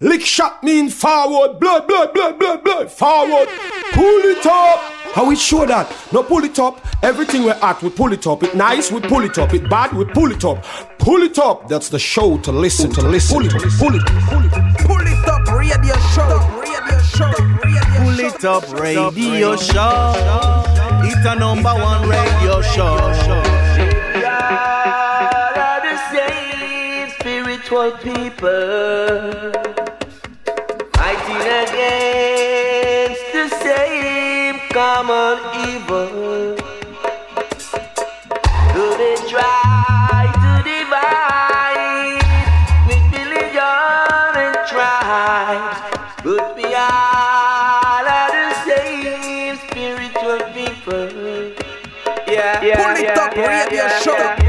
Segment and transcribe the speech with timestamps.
[0.00, 3.48] Lick shot mean forward, blood, blood, blood, blood, blood, forward.
[3.92, 4.78] Pull it up.
[5.14, 5.90] How we show that?
[6.12, 6.84] No pull it up.
[7.02, 8.42] Everything we're at, we pull it up.
[8.42, 9.54] It nice, we pull it up.
[9.54, 10.62] It bad, we pull it up.
[10.98, 11.66] Pull it up.
[11.68, 13.00] That's the show to listen to.
[13.08, 13.38] Listen.
[13.38, 14.52] Pull it, pull it, pull it.
[14.84, 17.32] Pull it up, radio show, radio show,
[17.96, 20.12] Pull it up, radio show.
[21.04, 22.98] It's a number one radio show.
[24.20, 29.55] God are the same spiritual people
[34.96, 35.36] common
[35.68, 36.56] evil.
[38.72, 42.24] Do they try to divide
[42.88, 45.80] with religion and tribes?
[46.24, 51.12] But we all are the same spiritual people.
[52.26, 54.28] Yeah, yeah, Pull it yeah, up, yeah, radio yeah, show, yeah.
[54.28, 54.45] radio show.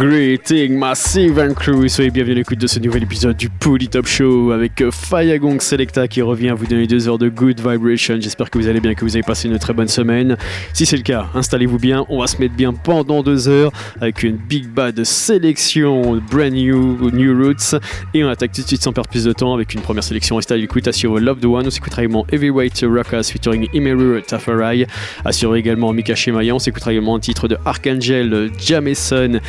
[0.00, 4.06] Greeting Massive and Crew, soyez bienvenus à l'écoute de ce nouvel épisode du Poly Top
[4.06, 8.16] Show avec euh, Fayagong Selecta qui revient vous donner deux heures de good vibration.
[8.18, 10.38] J'espère que vous allez bien, que vous avez passé une très bonne semaine.
[10.72, 14.22] Si c'est le cas, installez-vous bien, on va se mettre bien pendant deux heures avec
[14.22, 17.78] une big bad sélection brand new, new roots
[18.14, 20.36] et on attaque tout de suite sans perdre plus de temps avec une première sélection.
[20.36, 24.86] Restez à l'écoute, Love the One, on s'écoutera également Heavyweight Ruckus featuring Imeru Tafarai,
[25.26, 29.40] assurez également Mika Shemaya, on s'écoutera également un titre de Archangel Jameson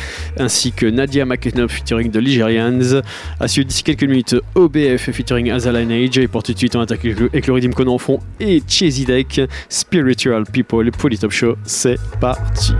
[0.42, 3.00] ainsi que Nadia McKenna featuring The Ligerians.
[3.40, 6.18] À suivre d'ici quelques minutes, OBF featuring Azala Age.
[6.18, 7.30] Et pour tout de suite, on attaque avec le-
[7.74, 7.98] qu'on en
[8.40, 11.56] et Chesy Deck, Spiritual People, pour les Top Show.
[11.64, 12.74] C'est parti.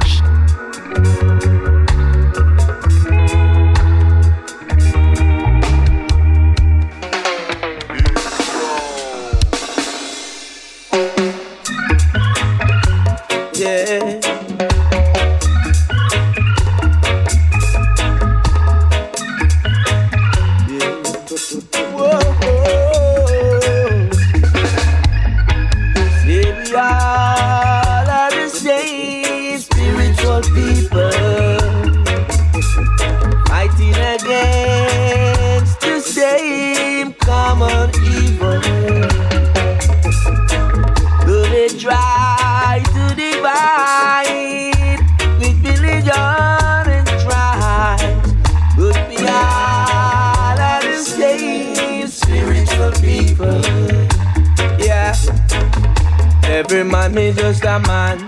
[56.65, 58.23] Every man is just a man.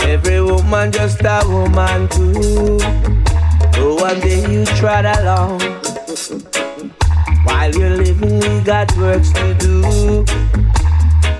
[0.00, 2.80] Every woman just a woman too.
[3.74, 5.60] So one day you trot along.
[7.44, 10.24] While you're living, we got works to do.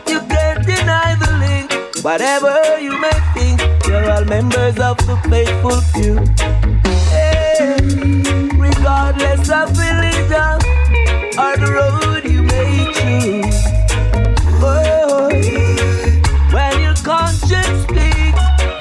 [0.07, 2.05] You can't deny the link.
[2.05, 6.15] Whatever you may think, you're all members of the faithful few.
[7.11, 7.75] Hey,
[8.57, 10.63] regardless of religion
[11.37, 13.02] or the road you may choose.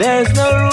[0.02, 0.71] There's no room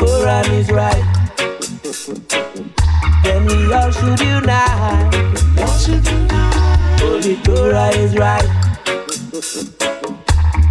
[0.00, 1.04] Quran is right.
[3.22, 5.14] Then we all should unite.
[7.00, 8.48] Holy Torah is right.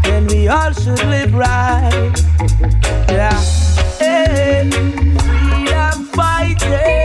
[0.03, 2.13] Then we all should live right.
[3.07, 3.39] Yeah.
[3.99, 4.69] Hey.
[4.71, 6.98] Freedom fighters.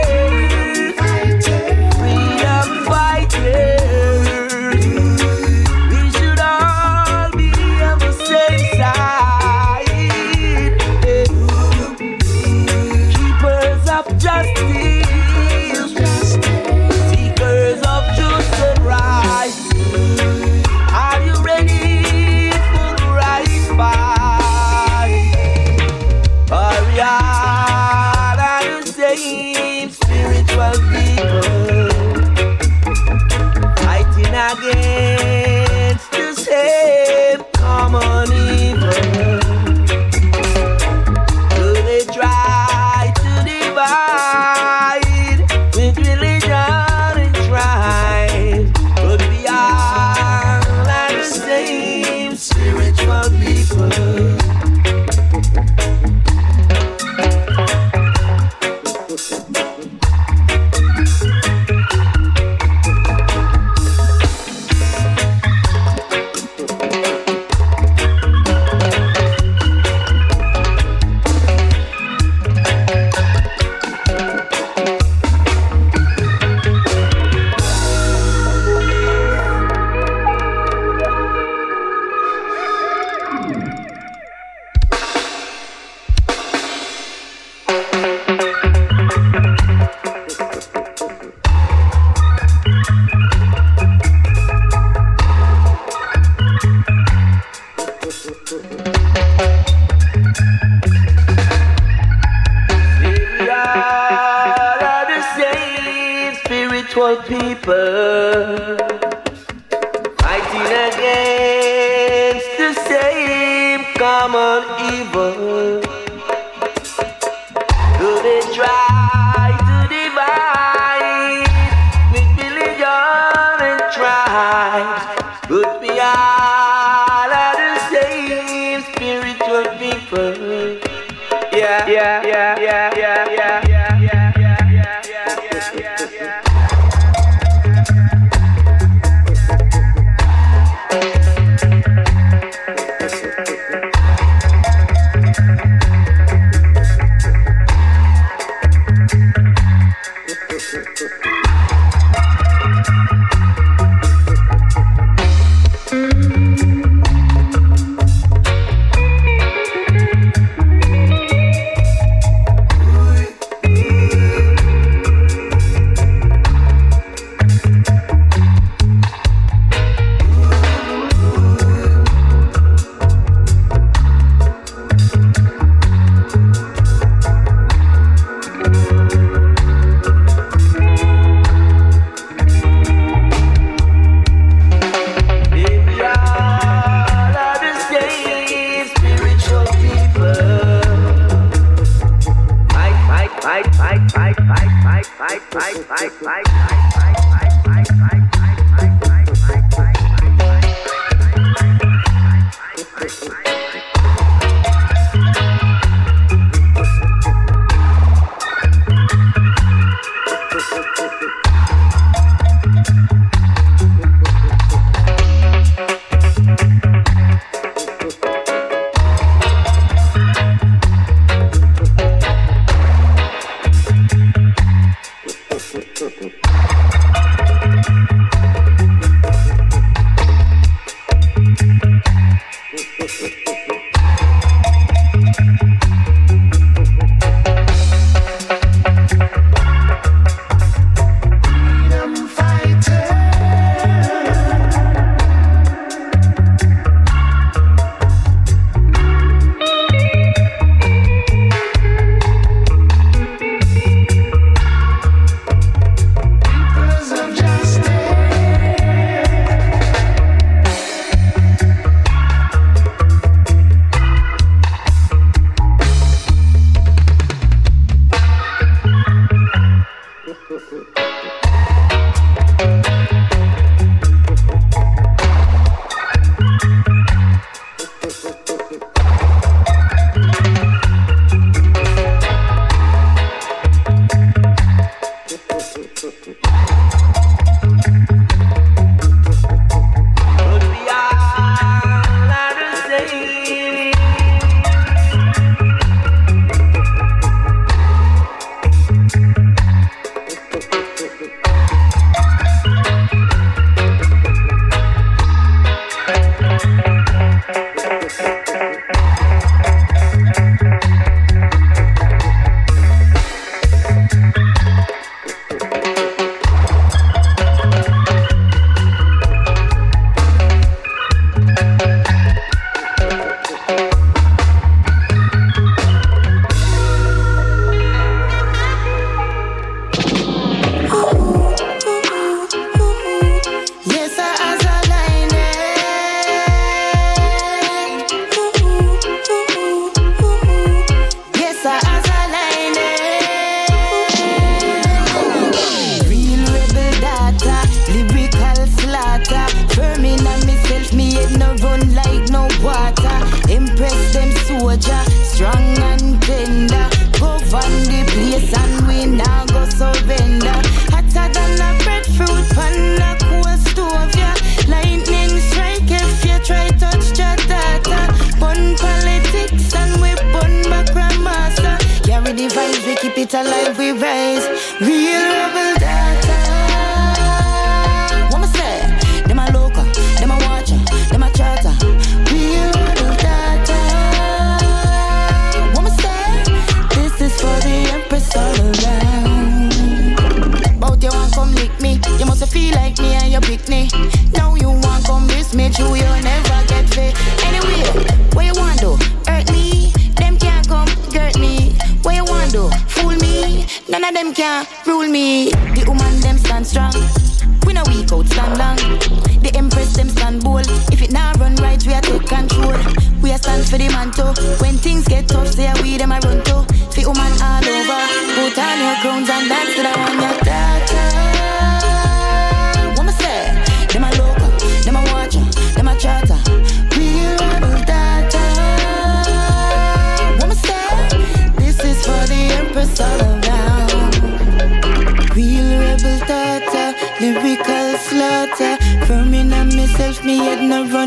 [413.75, 414.63] for the man too.
[414.63, 416.44] When things get tough, say I weed them I run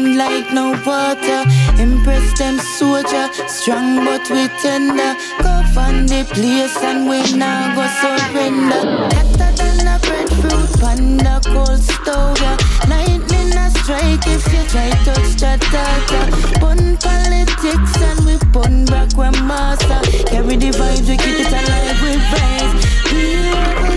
[0.05, 1.43] like no water.
[1.81, 5.15] Impress them soldier, strong but we tender.
[5.43, 8.83] Go find the place and we now go surrender.
[9.11, 12.41] Better than a breadfruit, panda cold stove.
[12.41, 12.57] Yeah.
[12.89, 16.21] Lightning a strike if you try touch that data.
[16.61, 20.01] Pun politics and we pun back when master.
[20.27, 23.83] Carry the vibes, we keep it alive, we rise.
[23.83, 23.88] We.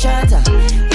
[0.00, 0.89] chatter.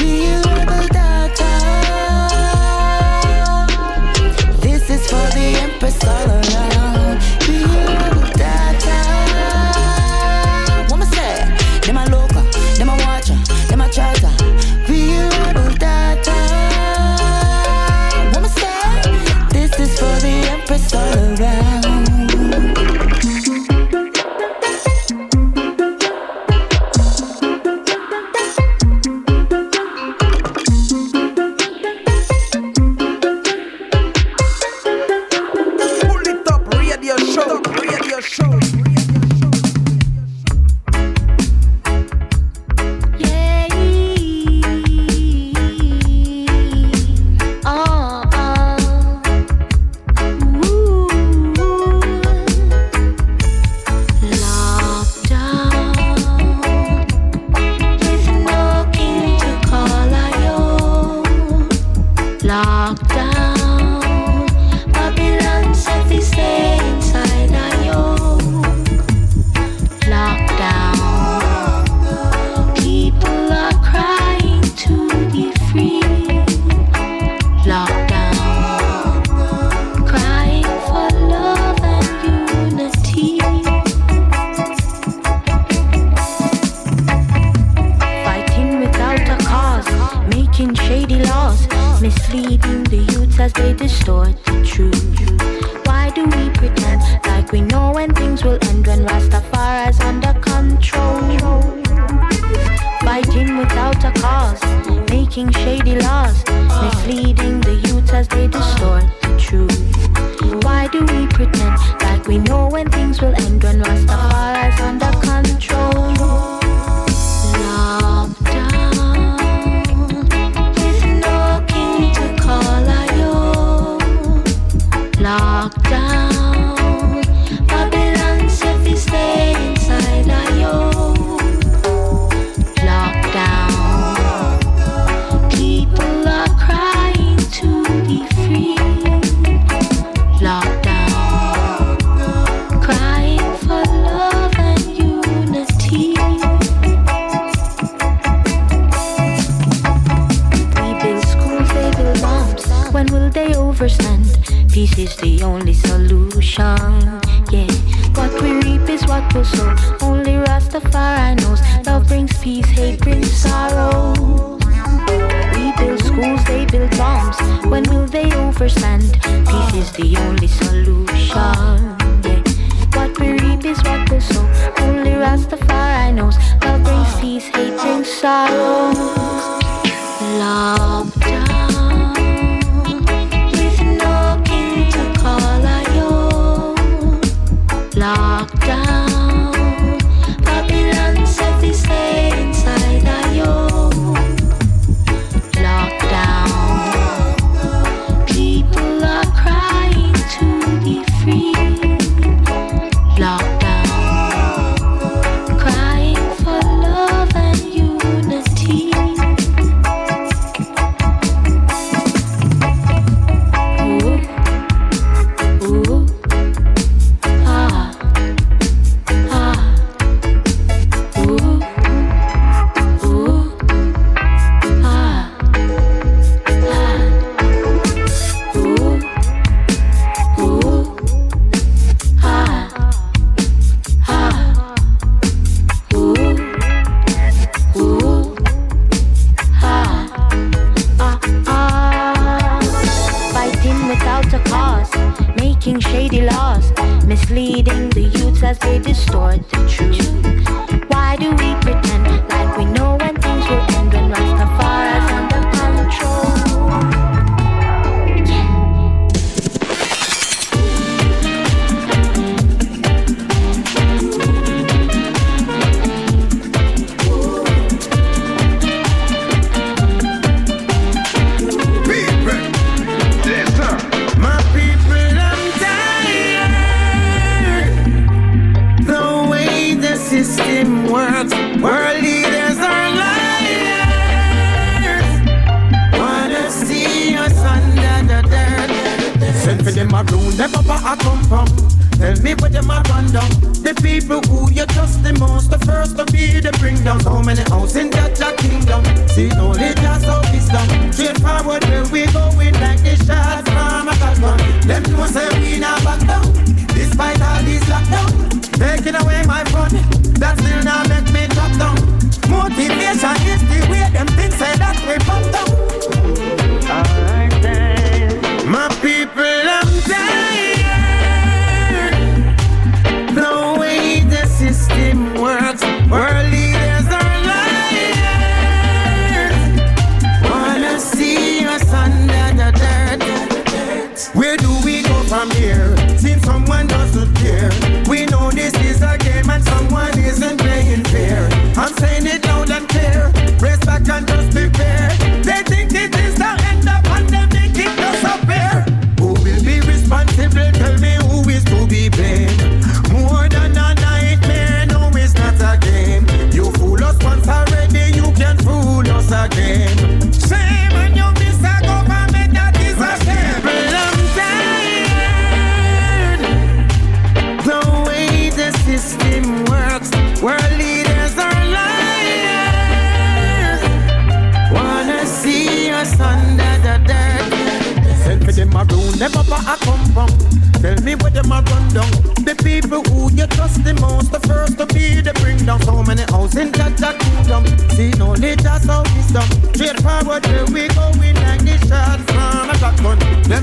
[168.58, 169.20] first land.
[169.22, 171.95] Peace is the only solution.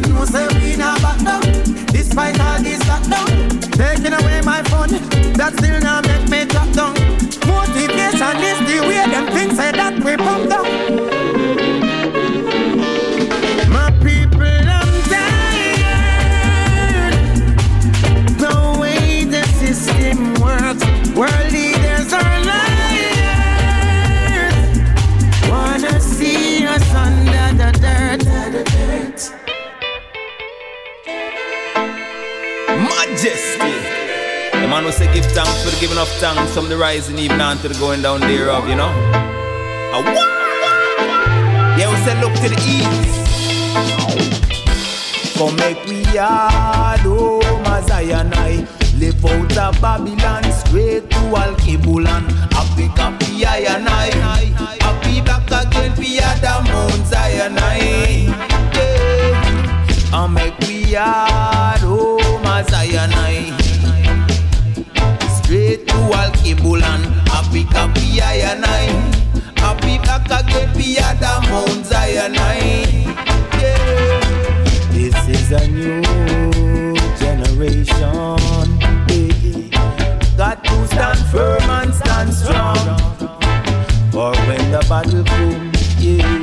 [0.09, 1.43] Know say we not back down.
[1.93, 3.29] Despite all this lockdown,
[3.73, 4.91] taking away my fun.
[5.35, 6.95] That still not make me drop down.
[7.47, 10.72] Motivation is the way them things say that we pump down.
[34.93, 37.69] The say give thanks for the giving of thanks from the rising even on to
[37.69, 38.91] the going down thereof, you know.
[41.79, 43.17] Yeah, we say look to the east.
[45.39, 48.69] Come make we yard, oh, Mazayana.
[48.99, 52.29] Live out of Babylon straight to Al Kibulan.
[52.53, 54.11] Happy copy I and I.
[54.83, 57.57] Happy back again for the Mount Zion.
[58.75, 60.23] Yeah.
[60.23, 63.62] And make we hard home as Zion.
[65.63, 66.03] To.
[67.31, 67.63] Happy.
[69.61, 69.99] Happy
[71.51, 71.87] Mount.
[73.61, 74.21] Yeah.
[74.91, 78.43] This is a new generation
[80.37, 82.99] got to stand firm and stand strong.
[84.11, 86.41] For when the battle comes, yeah,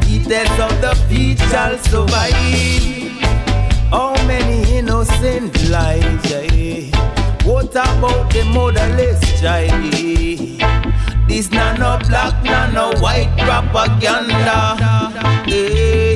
[0.00, 2.34] the test of the feet shall survive.
[3.90, 7.13] How many innocent lives, yeah.
[7.64, 9.90] What about the motherless child?
[11.26, 14.76] This not no black, not no white propaganda.
[15.48, 16.14] Eh.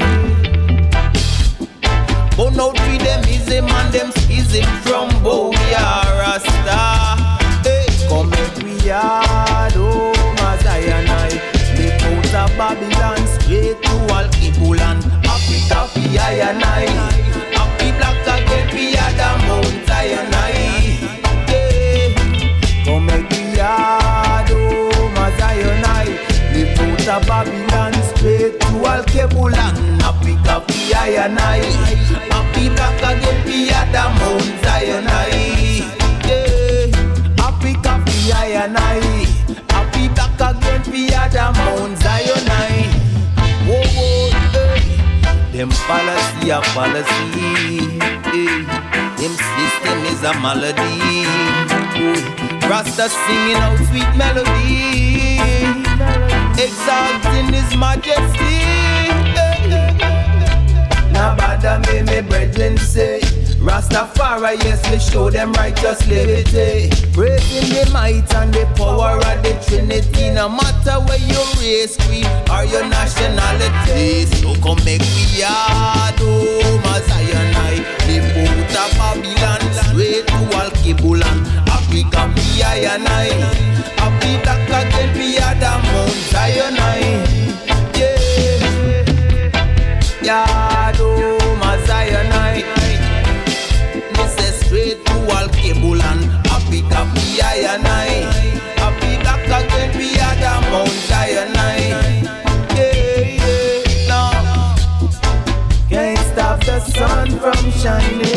[2.36, 5.88] But now treat them easy, man, them easy from Boya
[6.20, 7.16] Rasta.
[7.64, 11.32] Hey, come make we yard, oh, Mazayana.
[11.78, 15.00] Live out of Babylon, straight to Al Kibulan.
[15.24, 16.84] Happy coffee, I and I.
[17.56, 20.37] Happy black again, we are the Mount Zion.
[27.26, 30.00] Babylon, straight to Al Kibulan.
[30.02, 32.18] Happy coffee, I and I
[32.58, 33.38] happy back again,
[33.92, 35.04] the Mount Zion.
[36.26, 36.90] Yeah,
[37.38, 39.00] happy coffee, I and I.
[39.70, 42.48] Happy back again, we are Mount Zion.
[43.66, 45.56] Whoa, whoa, hey.
[45.56, 47.88] Them policy a policy.
[49.18, 50.92] Him system is a melody.
[52.68, 55.30] Rasta singing out sweet melody,
[56.58, 58.58] exalting His Majesty.
[61.12, 63.20] Now bother me, me brethren say.
[63.58, 66.90] Rastafari, yes, we show them righteous liberty.
[67.12, 70.30] Praising the might and the power of the Trinity.
[70.30, 74.26] No matter where your race, creed, or your nationality.
[74.26, 77.82] So come make we yard, oh, Mazayana.
[78.06, 81.38] Live out of Babylon, straight to Al-Kibulan.
[81.68, 83.68] Africa, be I and I.
[85.60, 87.24] We Mount.
[90.22, 90.92] Yeah.
[91.00, 91.56] Oh,
[97.42, 98.08] I and I.
[98.76, 100.92] Happy back again, we are the Mount.
[101.08, 101.26] Yeah,
[104.06, 104.32] yeah.
[105.88, 108.27] Can't stop the sun from shining.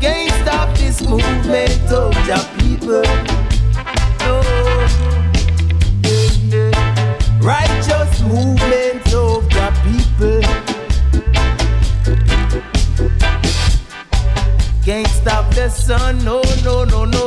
[0.00, 3.04] Can't stop this movement of the people.
[7.40, 10.40] Righteous movement of the people.
[14.84, 17.23] Can't stop the sun, no, no, no, no.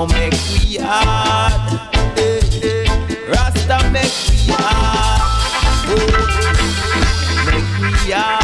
[0.00, 0.06] Oh.
[0.06, 1.52] Make we yard.
[3.28, 5.20] Rasta make we hard,
[5.90, 5.98] oh,
[7.46, 8.37] make we hard,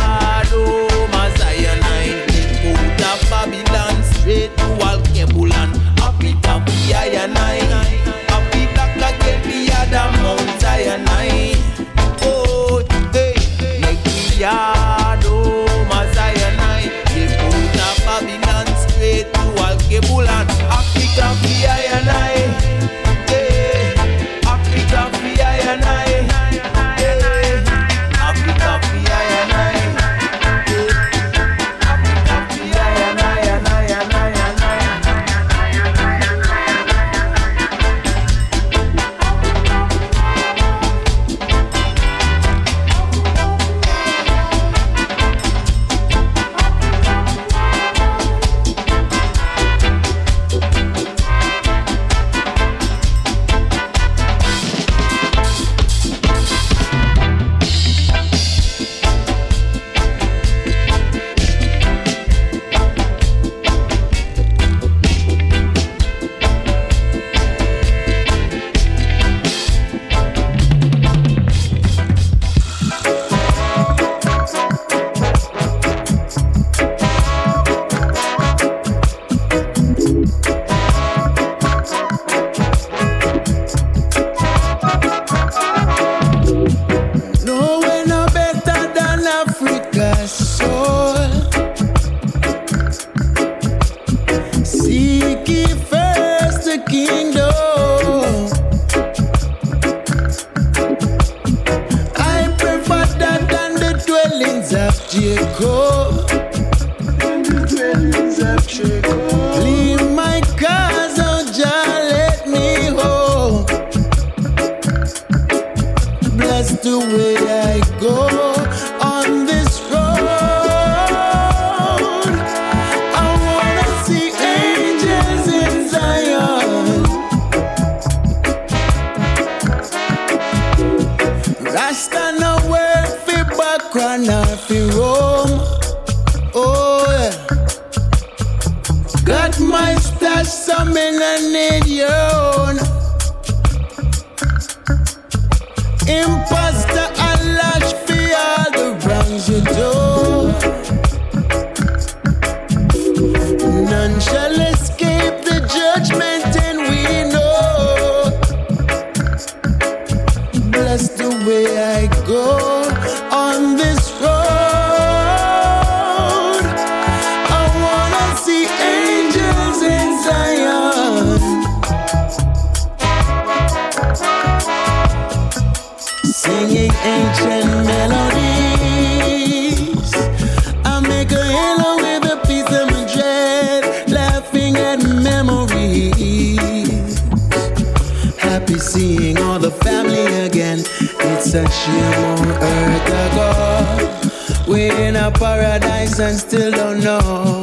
[191.80, 194.72] shame on earth ago.
[194.72, 197.62] We in a paradise and still don't know.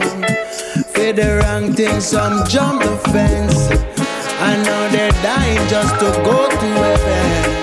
[0.93, 3.69] For the wrong thing, some jump the fence.
[4.47, 7.60] And now they're dying just to go to heaven.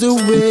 [0.00, 0.49] The way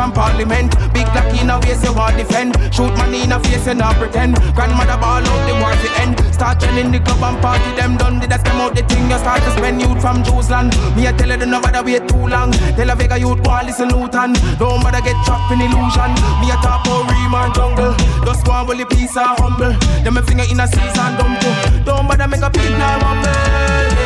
[0.00, 0.72] from parliament.
[0.96, 2.56] Big black in a face you want defend.
[2.72, 4.32] Shoot money in a face, you not pretend.
[4.56, 6.16] Grandmother ball out, the war to end.
[6.32, 8.18] Start chilling the club and party, them done.
[8.18, 10.72] Did I scam out the thing, you start to spend youth from Jerusalem.
[10.96, 12.50] Me, I tell you, don't bother wait too long.
[12.76, 14.32] Tell a Vega youth, boy, listen, Luton.
[14.56, 16.10] Don't bother get trapped in illusion.
[16.40, 17.92] Me, I top out Reman jungle.
[18.24, 19.76] Just one will the peace, humble.
[20.00, 21.84] Them, my finger in a season, dumb too.
[21.84, 23.99] Don't bother make a people now, humble.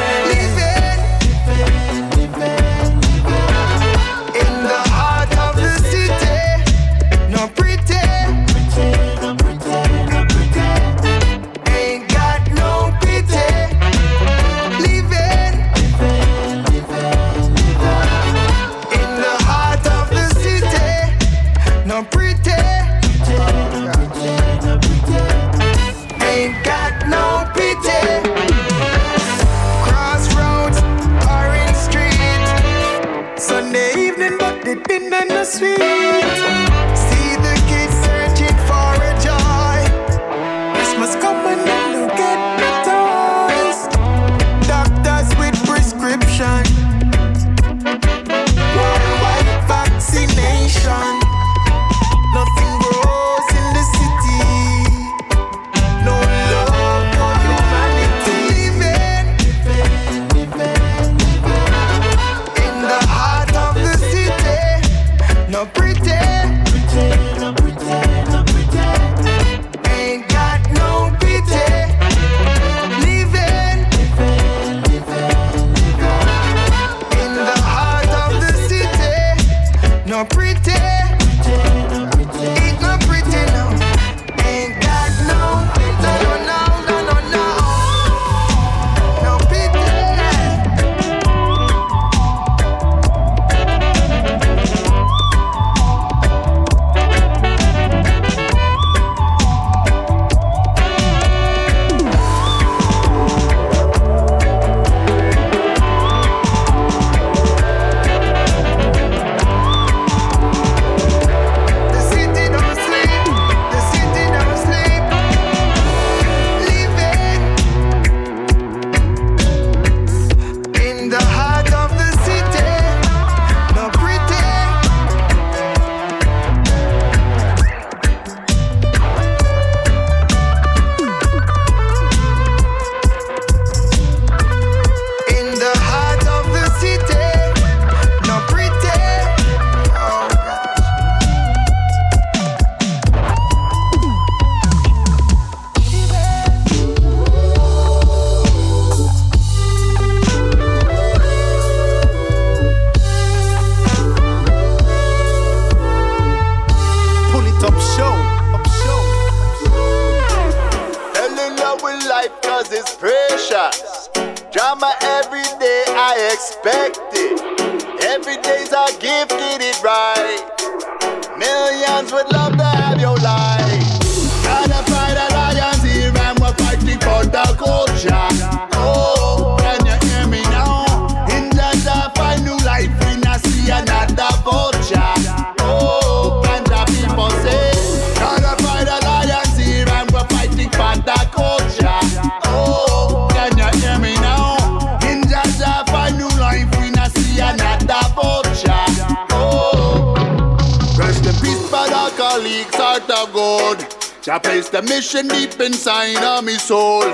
[203.33, 203.87] God.
[204.23, 207.05] Jah place the mission deep inside of me soul.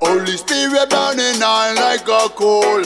[0.00, 2.82] Holy Spirit burning on like a coal.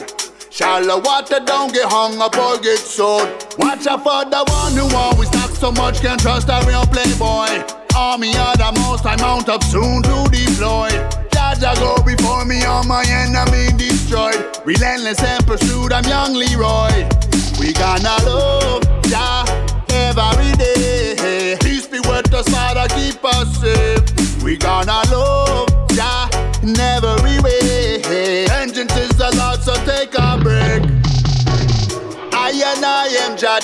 [0.50, 3.28] Shallow water don't get hung up or get sold.
[3.58, 7.64] Watch out for the one who always talk so much, can't trust a real playboy.
[7.96, 10.88] Army are the most I mount up soon to deploy.
[11.32, 14.60] Jaja go before me, all my enemy destroyed.
[14.64, 17.08] Relentless and pursued, I'm young Leroy.
[17.58, 19.44] We gonna love Jah
[19.88, 21.15] every day.
[22.26, 24.42] With us, Father, keep us safe.
[24.42, 26.28] We gonna love ya
[26.60, 28.02] in every way.
[28.48, 30.82] Vengeance is the Lord, so take a break.
[32.34, 33.60] I and I am Jah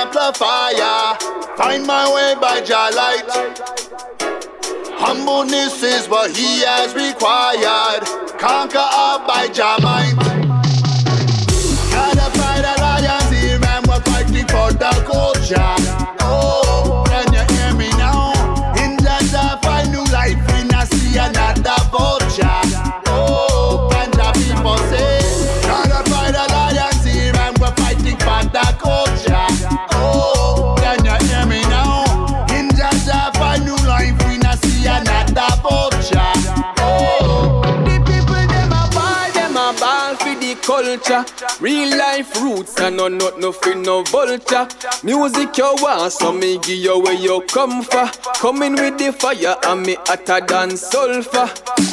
[0.00, 1.18] amplifier.
[1.56, 3.26] Find my way by Jah light.
[4.96, 8.04] Humbleness is what He has required.
[8.38, 10.14] Conquer all by Jah might.
[11.90, 15.73] Gotta fight alliance here and we're fighting for the culture.
[40.98, 41.24] Culture.
[41.60, 44.68] Real life roots and no not no for no vulture.
[45.02, 48.06] Music you want, so me give you where you come for.
[48.34, 51.50] Coming with the fire and me hotter than sulfur.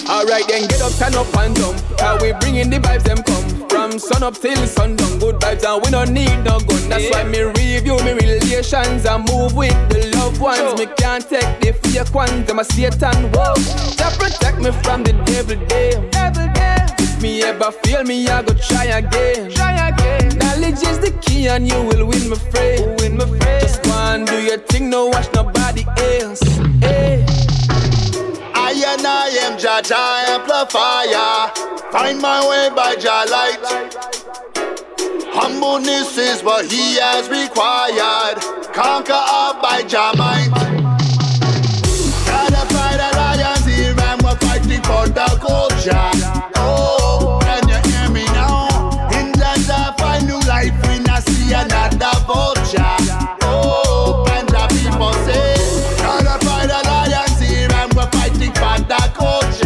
[0.09, 1.79] Alright then get up, stand up and jump.
[1.99, 3.69] How we bringing the vibes them come.
[3.69, 6.89] From sun up till sundown, good vibes and we don't need no gun.
[6.89, 10.79] That's why me review me relations and move with the loved ones.
[10.79, 13.31] Me can't take the fake ones, them a Satan.
[13.31, 16.09] Whoa, to protect me from the devil damn.
[16.09, 16.80] Devil damn.
[17.21, 19.51] If me ever fail me, I go try again.
[19.51, 20.39] Try again.
[20.39, 22.99] Knowledge is the key, and you will win my friend.
[22.99, 23.61] Win my friend.
[23.61, 25.85] Just go and do your thing, no watch nobody
[26.17, 26.41] else.
[26.81, 27.23] Hey.
[28.55, 31.51] I and I am Jah Jah amplifier.
[31.91, 33.61] Find my way by Jah light.
[35.29, 38.41] Humbleness is what He has required.
[38.73, 40.49] Conquer all by Jah might.
[42.25, 46.20] Gotta fight alliance here and we're fighting for the culture.
[58.91, 59.60] Fighting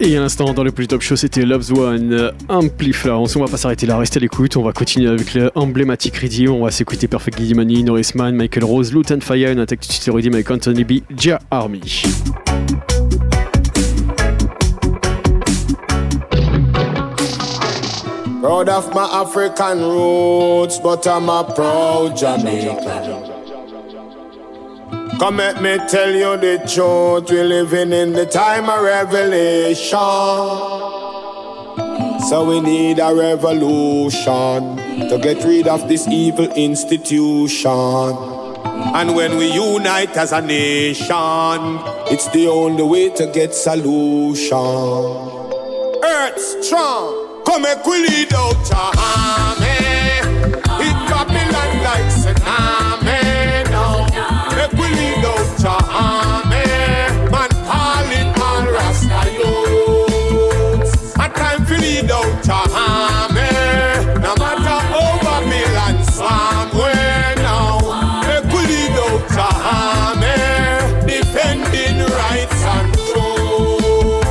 [0.00, 3.10] Et à l'instant, dans le plus top show, c'était Loves One, Amplifier.
[3.10, 4.56] On va pas s'arrêter là, restez à l'écoute.
[4.56, 6.54] On va continuer avec le emblématique Radio.
[6.54, 10.10] On va s'écouter Perfect Giddy Money, Norris Man, Michael Rose, Luton Fire, une attaque de
[10.12, 12.04] Redeem avec Anthony B, Jah Army.
[18.40, 23.27] Proud of my African roots, but I'm a proud.
[25.18, 29.98] Come let me tell you the truth, we're living in the time of revelation.
[32.28, 34.76] So we need a revolution
[35.08, 37.68] to get rid of this evil institution.
[38.94, 41.08] And when we unite as a nation,
[42.12, 44.56] it's the only way to get solution.
[46.04, 49.66] Earth strong, come make lead out army.
[50.80, 52.77] It Babylon like tsunami
[62.08, 63.40] without a hammer.
[63.40, 64.04] Eh?
[64.14, 66.92] No matter how Babylon swarm, we
[67.42, 67.78] now
[68.26, 71.06] make we without a hammer, eh?
[71.06, 74.28] defending rights and truth.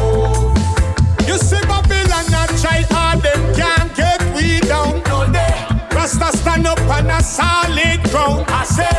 [1.28, 5.02] You see Babylon and try hard, them can't get we down.
[5.06, 5.56] No, they
[5.96, 8.46] Rasta stand up on a solid ground.
[8.50, 8.98] I say,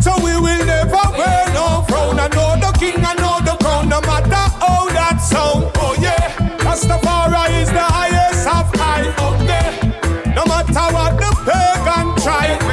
[0.00, 2.18] so we will never wear no frown.
[2.18, 5.67] I know the king, I know the crown, no matter how that sound.
[10.74, 12.67] Matter what the pagan try.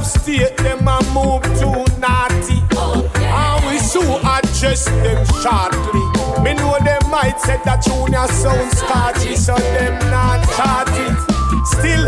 [0.00, 2.58] Of state, them a move too naughty.
[2.72, 6.04] Oh, and we so address them shortly.
[6.42, 11.16] Me know them might say that junior sound starchy, so them not chart it.
[11.66, 12.06] Still,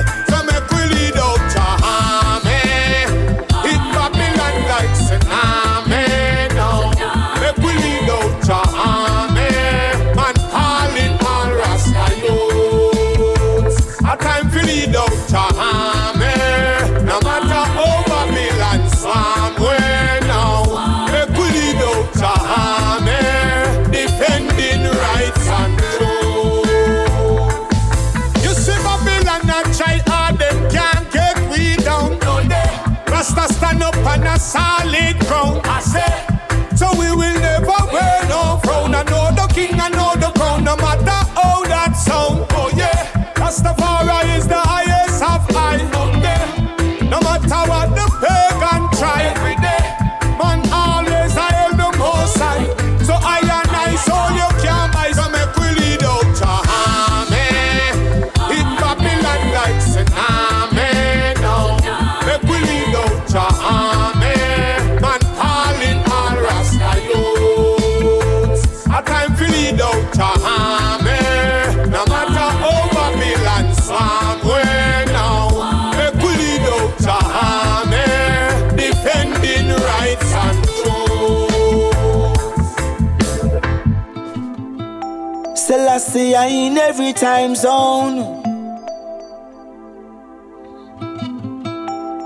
[86.12, 88.18] Selassie I in every time zone.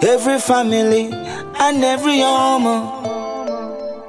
[0.02, 2.66] Every family and every home.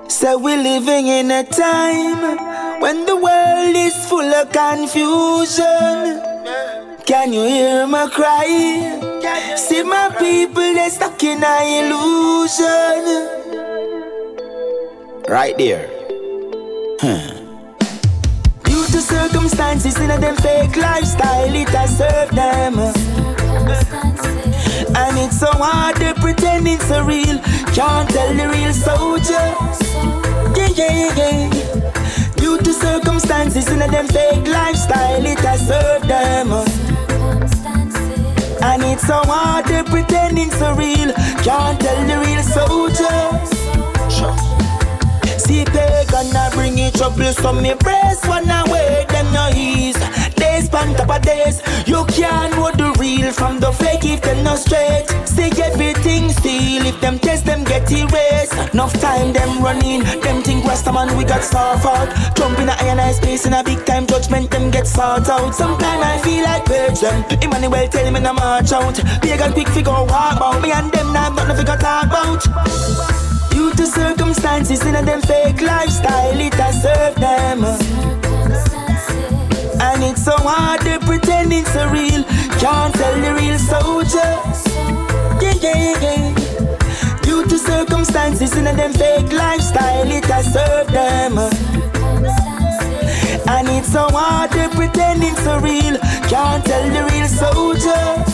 [0.10, 2.38] Say we're living in a time
[2.82, 6.22] when the world is full of confusion.
[7.06, 8.48] Can you hear my cry?
[9.56, 13.04] See my people, they stuck in a illusion.
[15.30, 15.88] Right there.
[17.00, 17.27] To
[19.18, 22.78] circumstances in a them fake lifestyle, it has served them.
[25.01, 27.38] And it's so hard to pretend it's a real.
[27.78, 29.45] Can't tell the real soldier.
[30.57, 32.32] Yeah, yeah, yeah.
[32.36, 36.51] Due to circumstances in a them fake lifestyle, it has served them.
[38.61, 41.11] And it's so hard to pretend it's a real.
[41.47, 43.18] Can't tell the real soldier.
[45.39, 48.97] See pagan a bring it trouble So me brace one away
[49.34, 49.98] no ease
[50.38, 51.62] Days pan top of days.
[51.88, 55.06] You can't know the real from the fake if them no straight.
[55.26, 58.54] See everything steal If them test them get erased.
[58.74, 60.04] Enough time them running.
[60.22, 62.10] Them think Rasta man we got starved out.
[62.36, 65.56] Jump in a eye space in a big time judgment them get sort out.
[65.56, 68.96] Sometimes I feel like purge them Emmanuel tell me to march out.
[69.22, 70.62] Pagan quick figure walk about.
[70.62, 72.44] Me and them not nothing figure talk about.
[73.50, 78.27] Due to circumstances in a them fake lifestyle, it has served them.
[79.80, 82.24] And it's so hard to pretend it's a real.
[82.60, 84.32] Can't tell the real soldier.
[85.42, 87.22] Yeah, yeah, yeah.
[87.22, 91.38] Due to circumstances in them fake lifestyle, it has served them.
[93.48, 95.98] And it's so hard to pretend it's a real.
[96.30, 98.27] Can't tell the real soldier.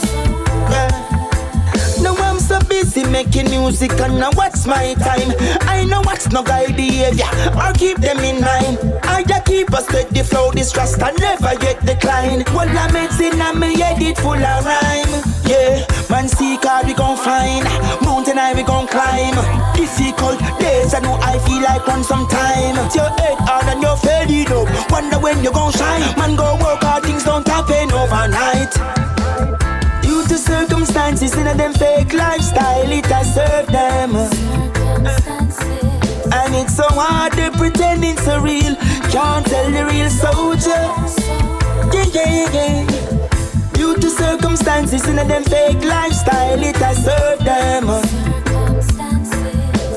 [2.84, 5.32] Busy making music and now what's my time?
[5.62, 7.26] I know what's no guy behavior
[7.56, 8.78] or keep them in mind.
[9.04, 12.44] I just keep a steady flow, this trust I never yet decline.
[12.54, 15.14] Well, I'm medicine and me head it full of rhyme.
[15.48, 17.64] Yeah, man, see car we gon' find,
[18.04, 19.36] mountain high we gon' climb.
[19.76, 22.76] Difficult days, I know I feel like run some time.
[22.94, 24.68] Your head hard and you're faded up.
[24.92, 26.18] Wonder when you gon' shine.
[26.18, 29.13] Man, go work hard, things don't happen overnight
[31.04, 34.16] circumstances in a them fake lifestyle, it has served them.
[36.32, 38.76] And it's so hard, they pretending so real.
[39.12, 40.84] Can't tell the real soldier.
[41.92, 43.70] Yeah, yeah, yeah.
[43.74, 47.90] Due to circumstances in a them fake lifestyle, it has served them.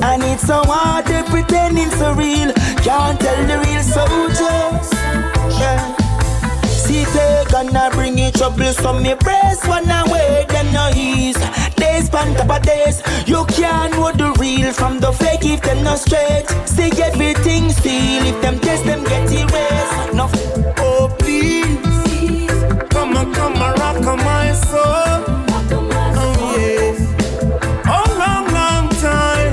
[0.03, 2.53] And it's so hard, they pretending so real.
[2.83, 4.59] Can't tell the real soldier.
[5.61, 6.06] Yeah.
[6.97, 11.37] See, they gonna bring you trouble, so me brace one away, them no ease.
[11.75, 15.85] Days pan top of days, you can't know the real from the fake if them
[15.85, 16.47] not straight.
[16.65, 20.15] See everything still, if them test them get erased.
[20.15, 20.31] No,
[20.79, 22.49] oh please,
[22.89, 25.21] come on, come on, rock on my soul.
[26.19, 26.99] Oh, yes,
[27.85, 29.53] long, long time.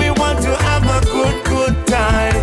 [0.00, 2.42] We want to have a good, good time.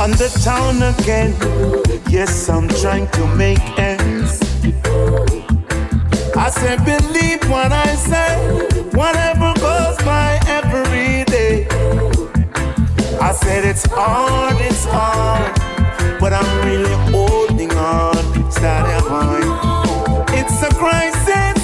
[0.00, 1.87] On the town again.
[2.08, 4.40] Yes, I'm trying to make ends.
[6.34, 8.38] I said, believe what I say,
[8.92, 11.66] whatever goes by every day.
[13.20, 15.54] I said, it's hard, it's hard,
[16.18, 20.24] but I'm really holding on, starting high.
[20.32, 21.60] It's a crisis,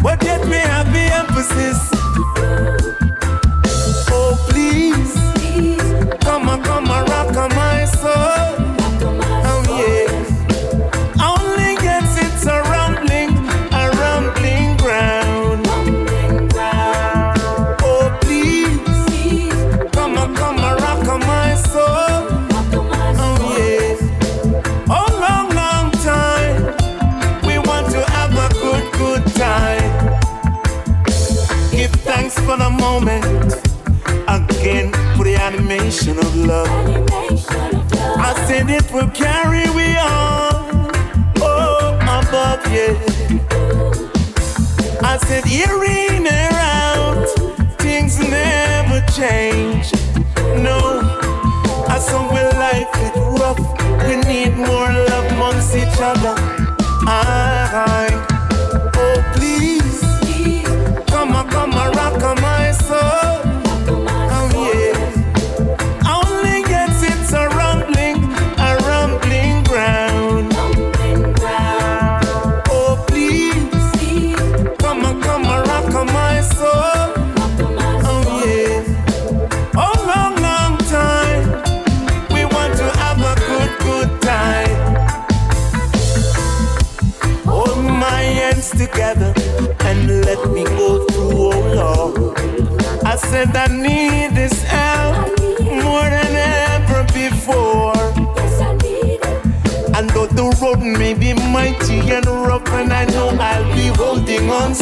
[0.00, 2.01] but yet we have the emphasis.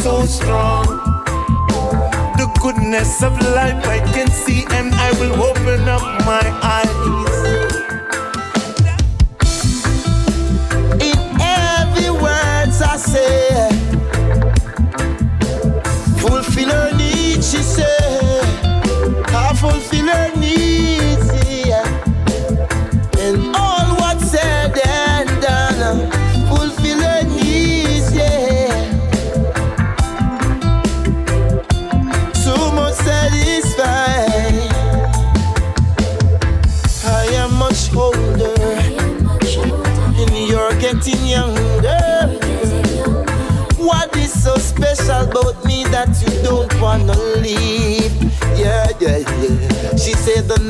[0.03, 0.86] So strong.
[2.38, 7.19] The goodness of life I can see, and I will open up my eyes.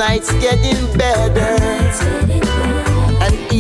[0.01, 1.63] Night's getting better.
[3.23, 3.53] And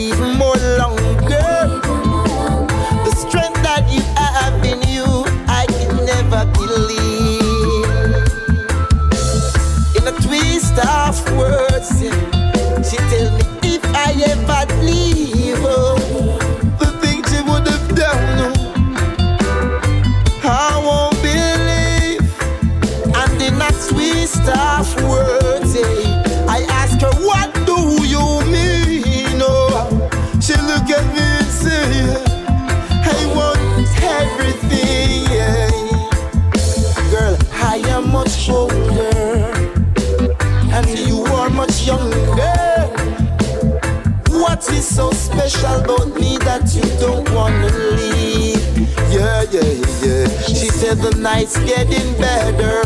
[45.48, 48.60] special about me that you don't wanna leave?
[49.08, 49.72] Yeah, yeah,
[50.04, 50.28] yeah.
[50.44, 52.82] She said the night's getting better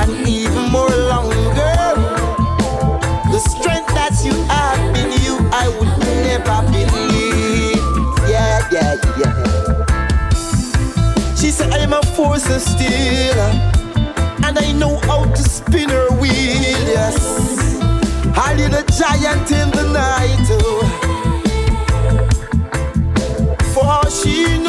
[0.00, 1.76] and even more longer.
[3.32, 5.92] The strength that you have in you, I would
[6.24, 7.84] never believe.
[8.26, 9.34] Yeah, yeah, yeah.
[11.34, 13.40] She said I'm a force of steel,
[14.46, 15.42] and I know how to
[18.68, 20.48] the giant in the night.
[20.50, 20.84] Oh.
[23.74, 24.67] For she know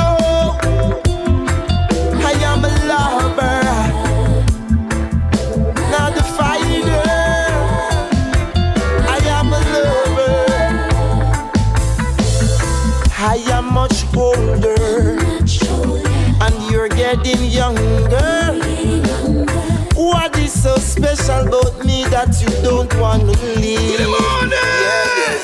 [22.26, 23.99] that you don't want to leave?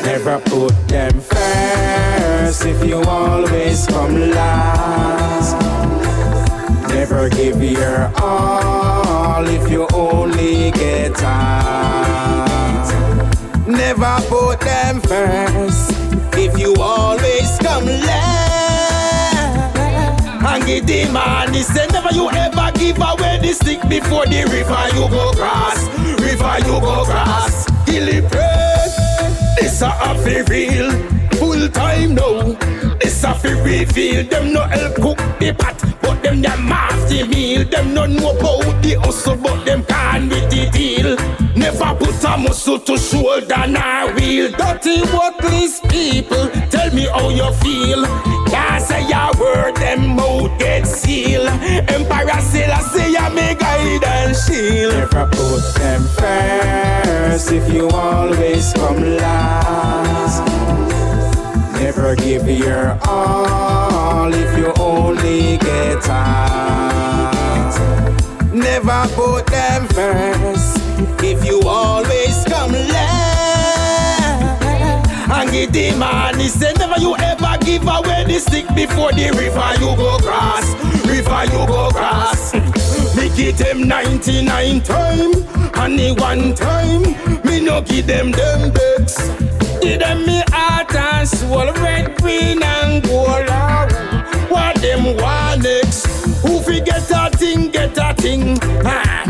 [0.04, 5.56] Never put them first if you always come last.
[6.90, 12.88] Never give your all if you only get half.
[13.66, 15.92] Never put them first
[16.36, 17.35] if you always
[20.68, 24.98] And the man, he said, never you ever give away the stick before the river
[24.98, 25.88] you go cross.
[26.20, 27.70] River you go cross.
[27.86, 28.98] Gilly press.
[29.60, 30.92] This a happy real
[31.38, 32.54] full time now.
[33.00, 34.26] This a fi reveal.
[34.26, 35.78] Them no help cook the pot,
[36.26, 37.64] them them master meal.
[37.66, 41.16] Them no know about the hustle, but them can with the deal.
[41.56, 44.52] Never put a muscle to shoulder nor wheel.
[44.52, 48.06] Dirty worthless people, tell me how you feel.
[48.48, 51.48] Can't say a word, them mouth get seal.
[51.48, 54.94] Emperor Selassie, I me guide and shield.
[54.94, 60.95] Never put them first if you always come last.
[61.76, 67.76] Never give your all if you only get half.
[68.54, 70.78] Never put them first
[71.24, 74.64] if you always come last.
[75.30, 79.32] And give the man, he said, never you ever give away the stick before the
[79.32, 80.74] river you go cross.
[81.06, 82.54] River you go cross.
[83.16, 85.34] Me give them 99 time,
[85.76, 87.04] and the one time,
[87.44, 89.55] me no give them them bets.
[89.86, 93.46] Give them me heart and soul, red, green and gold.
[93.50, 93.86] Ah,
[94.50, 96.08] What them want next?
[96.42, 98.58] Who fi get a thing, get a thing.
[98.84, 99.24] Ah,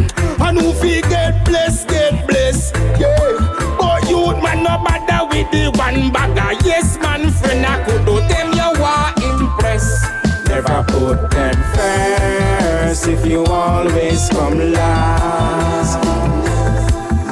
[0.48, 2.74] And who fi get blessed, get blessed.
[2.98, 3.36] Yeah.
[3.80, 6.54] But youth man no bother with the one bagger.
[6.66, 9.86] Yes man, friend I could do them you want impress.
[10.48, 16.00] Never put them first if you always come last.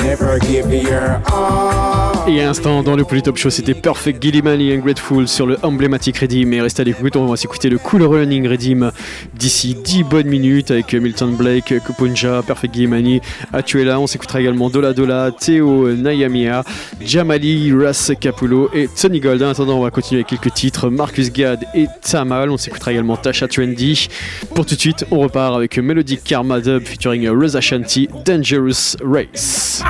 [0.03, 2.22] Never give your all.
[2.25, 6.19] Et à l'instant, dans le Polytop Show, c'était Perfect Gilliman et Ungrateful sur le emblématique
[6.19, 6.53] Redeem.
[6.53, 8.91] Et restez à l'écoute, on va s'écouter le Cool Running Redeem
[9.33, 13.19] d'ici 10 bonnes minutes avec Milton Blake, Kupunja, Perfect Gillimani,
[13.51, 13.99] Atuela.
[13.99, 16.63] On s'écoutera également Dola Dola, Théo Nayamia,
[17.01, 19.43] Jamali, Ras Capullo et Tony Gold.
[19.43, 22.49] En attendant, on va continuer avec quelques titres Marcus Gad et Tamal.
[22.49, 24.07] On s'écoutera également Tasha Trendy.
[24.55, 29.83] Pour tout de suite, on repart avec Melodic Karma Dub featuring Rosa Shanti, Dangerous Race.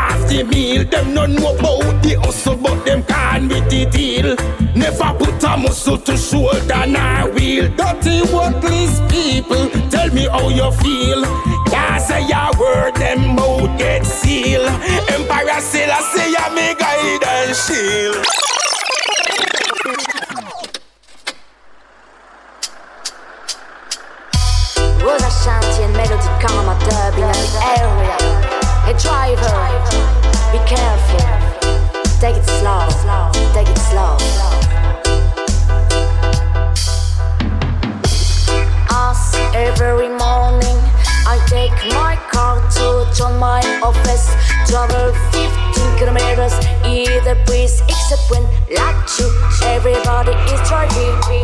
[2.23, 4.35] Hustle, but them can't with the deal.
[4.75, 7.69] Never put a muscle to shoulder nor wheel.
[7.75, 11.23] Dirty worthless people, tell me how you feel.
[11.67, 14.65] Can't say a word, them mouth get seal.
[15.13, 18.25] Emperor Selassie, I me guide and shield.
[25.03, 28.17] Rosa Shanti and Melody Karma Dub in the area.
[28.85, 29.53] Hey driver,
[30.51, 31.52] be careful.
[32.23, 32.87] Take it slow,
[33.51, 34.15] take it slow.
[38.89, 40.79] Us every morning,
[41.27, 44.31] I take my car to join my office.
[44.71, 46.55] Travel 15 kilometers,
[46.85, 49.27] either breeze, except when like you,
[49.65, 51.43] everybody is driving.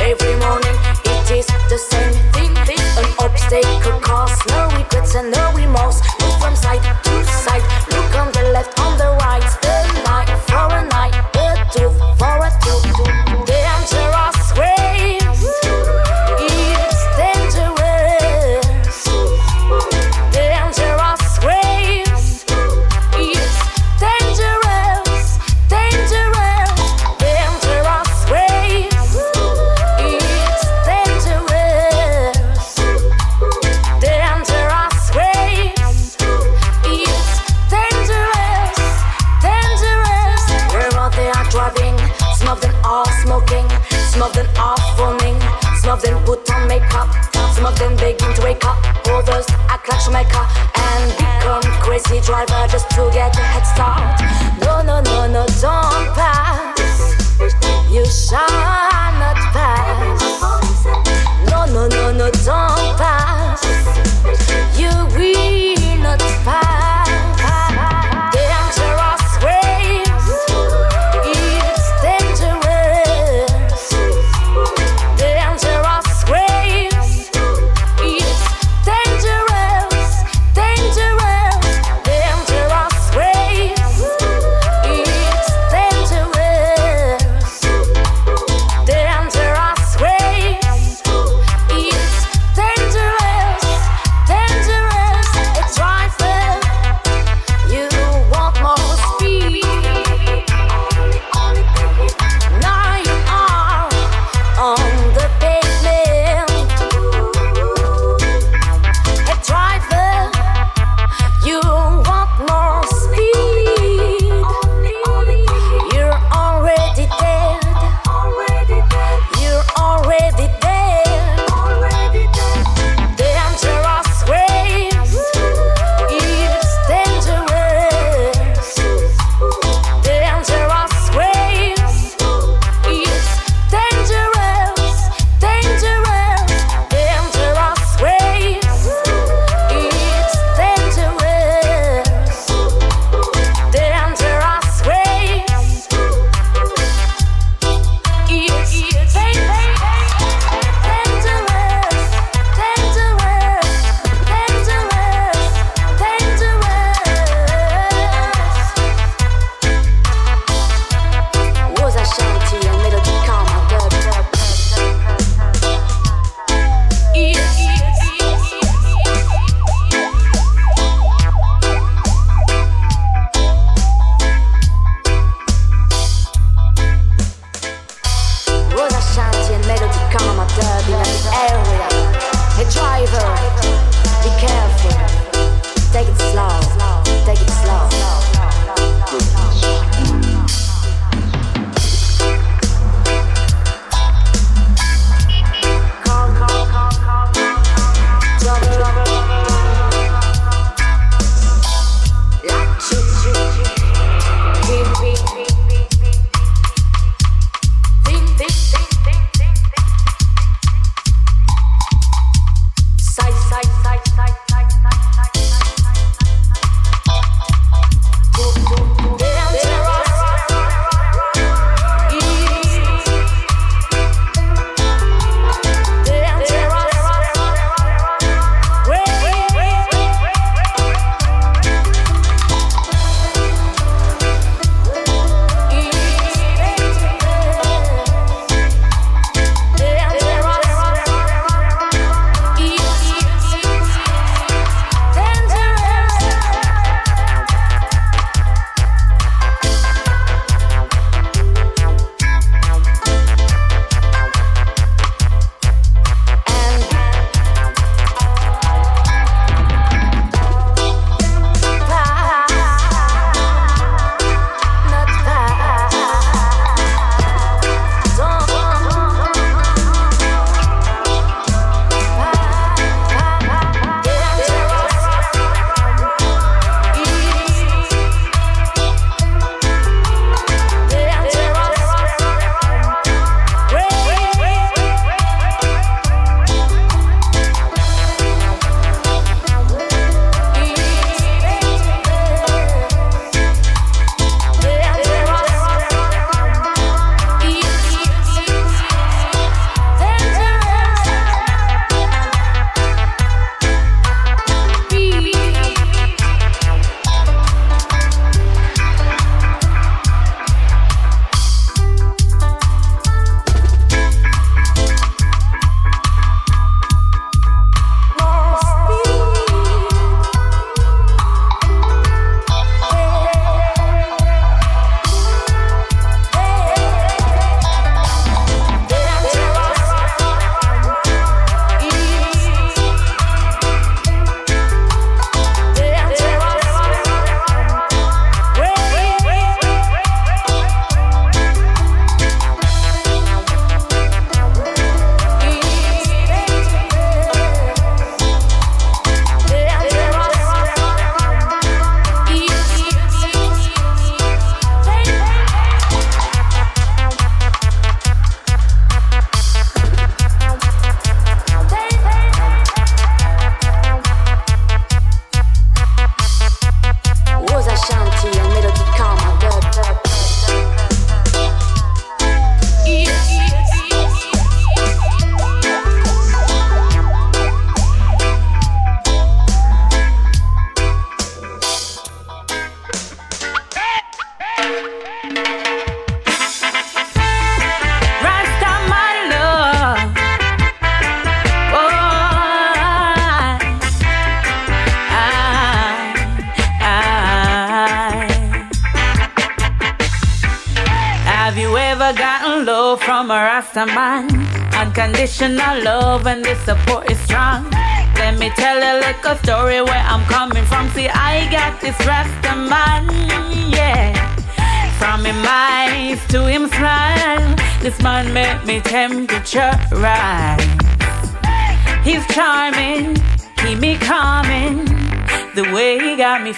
[0.00, 2.56] Every morning, it is the same thing.
[2.96, 6.00] An obstacle cause no regrets and no remorse.
[6.22, 6.80] Move from side,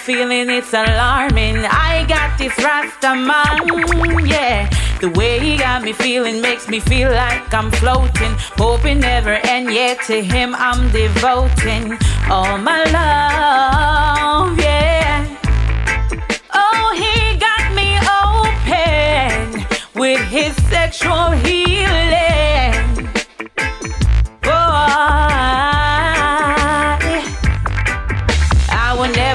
[0.07, 1.57] feeling, it's alarming.
[1.65, 4.69] I got this Rasta man, yeah.
[5.01, 8.33] The way he got me feeling makes me feel like I'm floating.
[8.55, 11.97] Hoping never end, yet to him I'm devoting
[12.31, 13.96] all my love,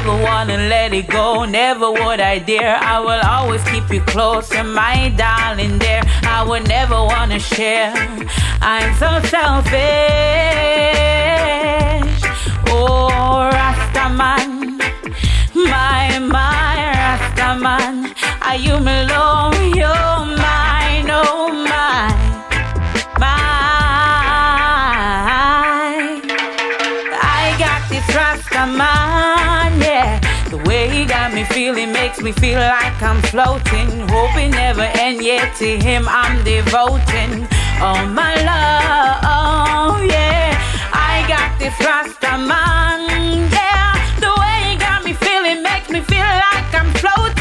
[0.05, 2.77] never wanna let it go, never would I dare.
[2.77, 6.03] I will always keep you close and my darling there.
[6.25, 7.95] I would never wanna share.
[8.61, 9.79] I'm so selfish.
[12.67, 14.81] Oh, Rastaman,
[15.55, 18.13] my, my Rastaman.
[18.43, 19.55] Are you alone?
[19.77, 22.11] You're mine, oh my,
[23.21, 23.53] my.
[28.15, 29.42] Rasta man, yeah.
[31.33, 34.07] Got me feeling makes me feel like I'm floating.
[34.09, 37.49] Hoping never end, yet to him I'm devoting.
[37.81, 40.53] Oh my love, oh, yeah.
[40.93, 43.97] I got this Rasta man, yeah.
[44.21, 47.32] The way he got me feeling makes me feel like I'm floating.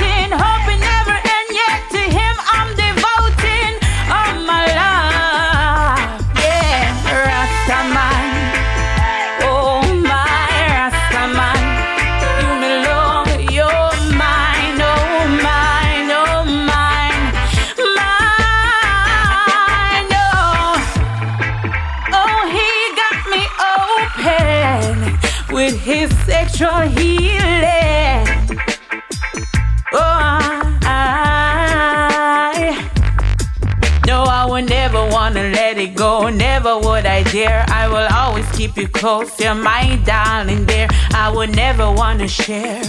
[38.62, 39.39] Keep you close.
[39.39, 40.88] You're my darling dear.
[41.16, 42.84] I would never wanna share.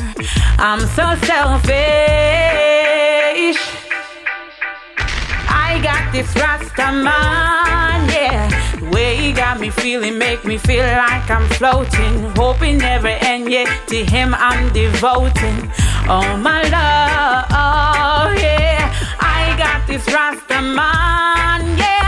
[0.59, 1.70] I'm so selfish.
[5.49, 8.51] I got this Rasta man, yeah.
[8.81, 12.14] The way he got me feeling make me feel like I'm floating.
[12.37, 13.68] Hoping never end yet.
[13.89, 15.59] To him I'm devoting.
[16.07, 18.93] Oh my love, yeah.
[19.20, 22.01] I got this Rasta man, yeah.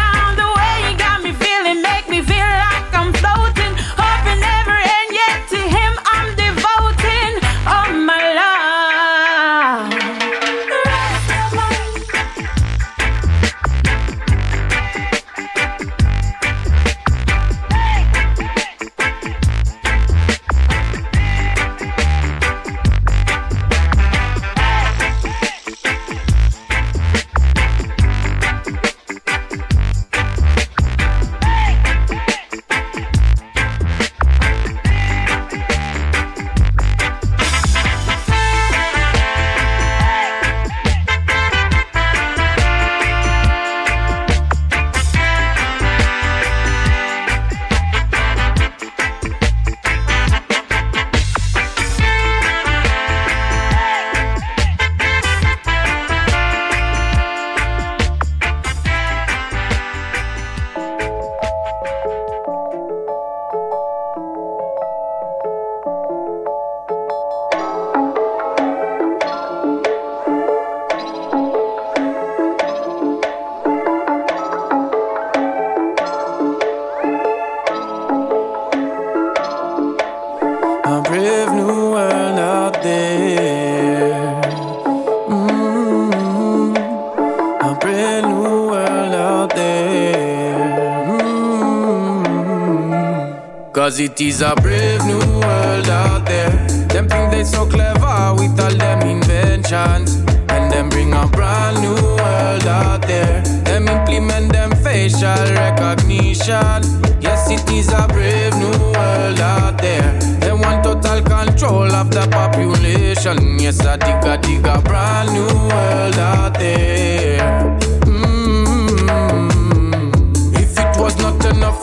[94.05, 96.51] It is a brave new world out there.
[96.89, 100.17] Them think they so clever with all them inventions.
[100.55, 103.41] And them bring a brand new world out there.
[103.65, 106.81] Them implement them facial recognition.
[107.25, 110.13] Yes, it is a brave new world out there.
[110.41, 113.59] They want total control of the population.
[113.59, 116.94] Yes, I dig a dig a brand new world out there.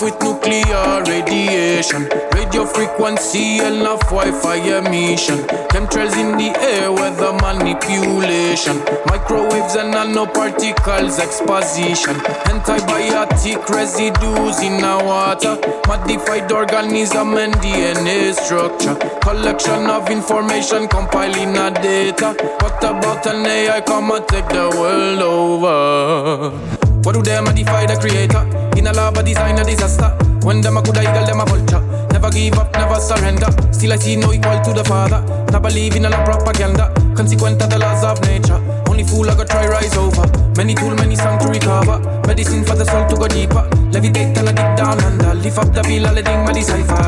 [0.02, 5.38] With nuclear radiation, radio frequency, enough Wi-Fi emission,
[5.70, 12.16] chemtrails in the air, weather manipulation, microwaves and nanoparticles exposition,
[12.49, 21.70] antibiotic residues in our water, modified organism and DNA structure, collection of information compiling a
[21.72, 22.34] data.
[22.62, 26.81] What about an AI come and take the world over?
[27.04, 28.45] What do they modify the creator?
[28.78, 30.14] In a lab, a design a disaster.
[30.45, 31.82] When them a good eagle, them a vulture.
[32.13, 33.50] Never give up, never surrender.
[33.74, 35.26] Still I see no equal to the father.
[35.51, 36.93] Not believe in a propaganda.
[37.16, 38.62] Consequent of the laws of nature.
[38.88, 40.30] Only fool I go try rise over.
[40.55, 41.97] Many tool, many song to recover.
[42.28, 43.66] Medicine for the soul to go deeper.
[43.89, 45.34] Levitate and I dig down under.
[45.34, 47.01] Lift up the bill, let my decipher.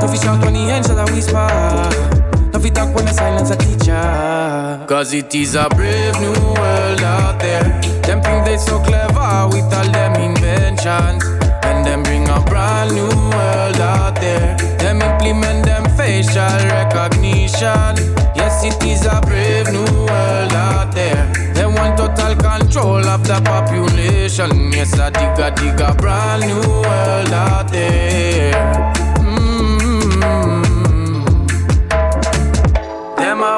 [0.00, 2.15] No fish out when the angel a whisper.
[2.56, 4.86] No fit talk when the silence a teacher.
[4.88, 7.64] Cause it is a brave new world out there.
[8.00, 11.22] Them think they so clever with all them inventions.
[11.68, 14.56] And them bring a brand new world out there.
[14.78, 17.92] Them implement them facial recognition.
[18.34, 21.30] Yes, it is a brave new world out there.
[21.52, 24.72] They want total control of the population.
[24.72, 28.95] Yes, I dig a dig a brand new world out there.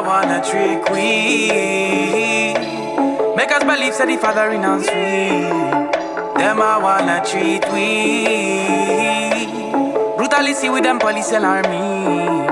[0.01, 2.55] Wanna trick we
[3.37, 5.93] Make us believe say the father in us sweet
[6.39, 9.09] Them I wanna treat we
[10.19, 12.47] Brutally see with them police and army.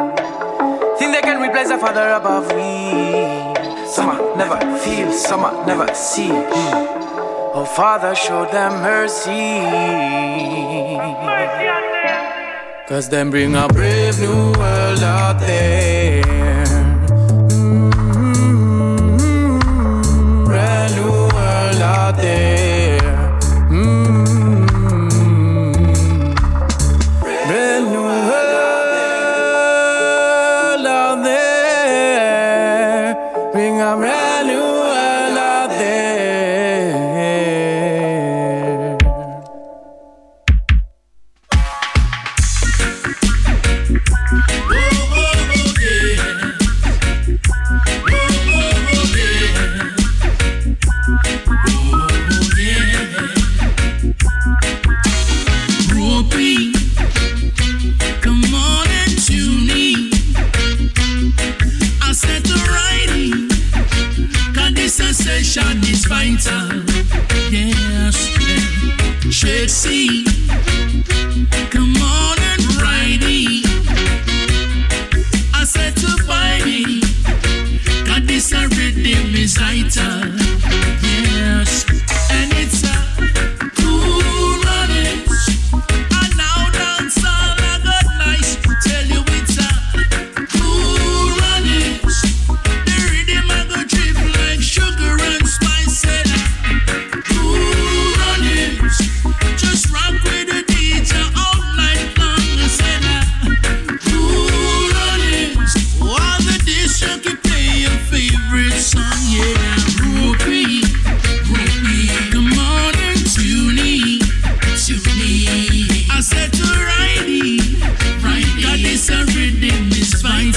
[0.98, 3.86] Think they can replace the father above we.
[3.88, 6.30] Summer never feel, summer never see.
[6.32, 9.60] Oh, Father, show them mercy.
[12.88, 16.65] Cause them bring a brave new world out there.
[65.58, 66.82] Action is vital.
[67.50, 68.16] Yes.
[69.30, 70.24] Should see.
[71.70, 73.64] Come on and ride it.
[75.54, 78.06] I said to find it.
[78.06, 80.28] God, this a rhythm is vital.
[81.02, 81.95] Yes.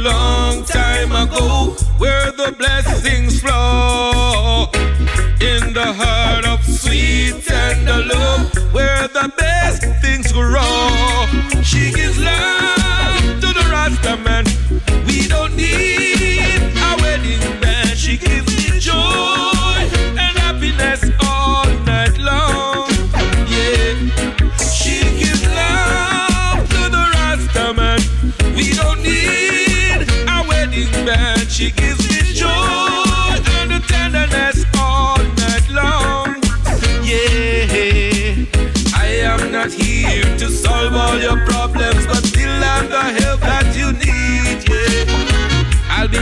[0.00, 3.19] long time ago, where the blessings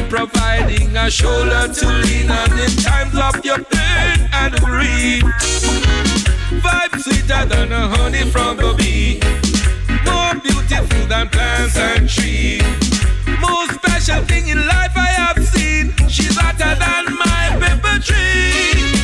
[0.08, 5.22] providing a shoulder to lean on in times of your pain and grief.
[6.62, 9.20] Vibe sweeter than a honey from the bee.
[10.04, 12.62] More beautiful than plants and trees.
[13.40, 15.94] Most special thing in life I have seen.
[16.08, 18.97] She's hotter than my pepper tree.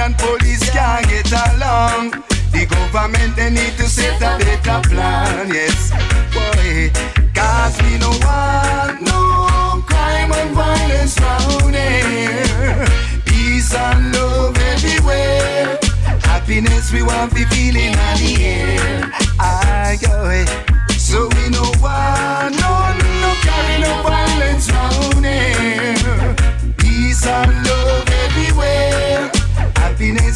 [0.00, 2.12] And police can't get along.
[2.52, 5.90] The government they need to set a better plan, yes.
[6.32, 6.90] Boy,
[7.34, 12.86] cause we no want no crime and violence round here.
[13.26, 15.78] Peace and love everywhere.
[16.22, 19.12] Happiness we want to feel in the air.
[19.38, 20.69] I go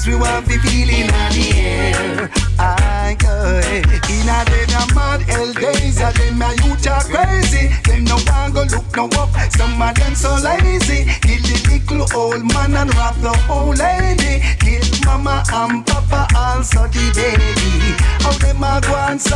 [0.05, 2.31] Happiness we want to feel in the air.
[2.59, 3.61] I go.
[4.13, 7.69] In a dead and mad hell days, a them my youth are crazy.
[7.85, 9.31] Them no want go look no up.
[9.53, 11.05] Some of them so lazy.
[11.21, 14.43] Kill the little old man and rob the old lady.
[14.61, 17.95] Kill mama and papa also the baby.
[18.23, 19.35] How them a go answer?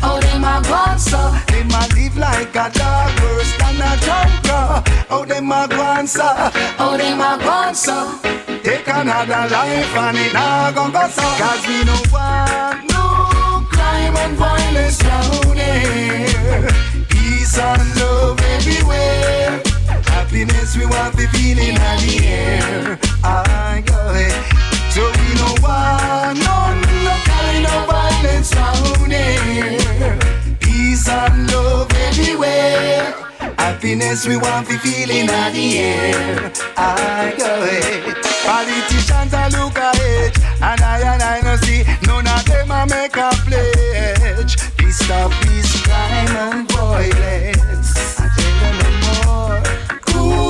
[0.00, 1.26] How them a go answer?
[1.48, 4.82] Them a live like a dog worse than a junker.
[5.08, 6.34] How them a go answer?
[6.78, 8.45] How them a go answer?
[8.66, 14.16] Take another life and it not gon' go so Cause we no want no crime
[14.16, 16.66] and violence round here.
[17.08, 19.62] Peace and love everywhere.
[20.06, 22.98] Happiness we want to feel in the air.
[23.22, 24.34] I go ahead
[24.90, 26.56] So we no want no,
[27.06, 30.18] no kind of violence round here.
[30.58, 33.25] Peace and love everywhere
[33.66, 36.52] happiness we want to feel in the air.
[36.76, 38.14] I go ahead.
[38.46, 40.32] Politicians are look ahead,
[40.68, 44.52] and I and I no see none of them a make a pledge.
[44.78, 47.92] Please stop this crime and violence.
[48.22, 49.60] I tell them no more.
[50.06, 50.46] Cool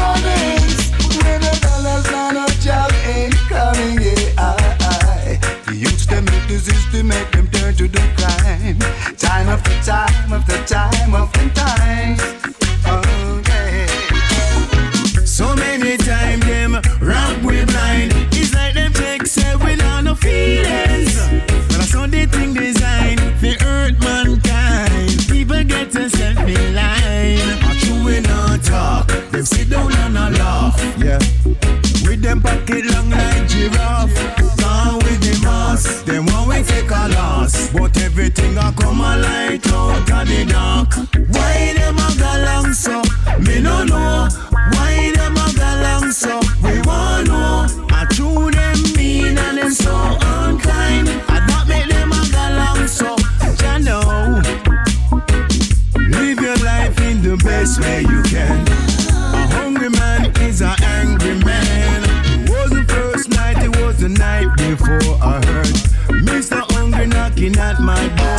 [0.00, 0.80] runnings,
[1.24, 3.96] when the dollars not a job ain't coming.
[4.06, 4.52] Yeah, I,
[4.92, 5.38] I.
[5.64, 8.78] The youths them make the system make them turn to the crime.
[9.16, 11.87] Time after time after time after time.
[29.38, 30.76] Them sit down and a laugh.
[30.98, 31.20] Yeah.
[32.02, 34.12] With them pocket long like giraffe.
[34.58, 36.02] Gone with the mass.
[36.02, 37.70] Them want we take a loss.
[37.72, 40.92] But everything I come a light out of the dark.
[41.30, 43.00] Why them a go long so?
[43.38, 44.28] Me no know.
[44.72, 46.40] Why them a go long so?
[46.64, 47.66] We want know.
[47.90, 51.10] I true them mean and them so unkind.
[51.28, 53.14] I don't make them a go long so.
[53.62, 54.42] Ya know.
[56.10, 58.07] Live your life in the best way
[64.88, 65.66] before I heard
[66.24, 66.60] Mr.
[66.72, 68.37] Hungry knocking at my door.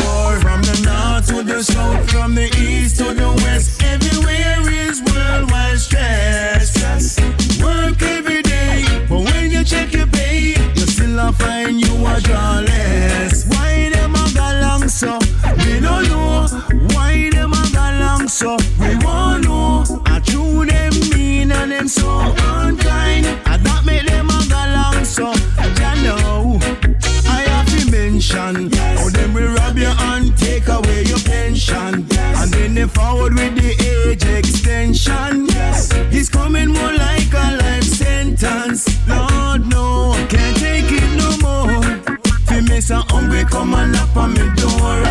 [32.90, 35.46] Forward with the age extension.
[35.48, 35.92] Yes.
[36.12, 38.86] He's coming more like a life sentence.
[39.08, 42.18] Lord, no, I can't take it no more.
[42.48, 45.04] Fi miss a hungry come and knock on me door.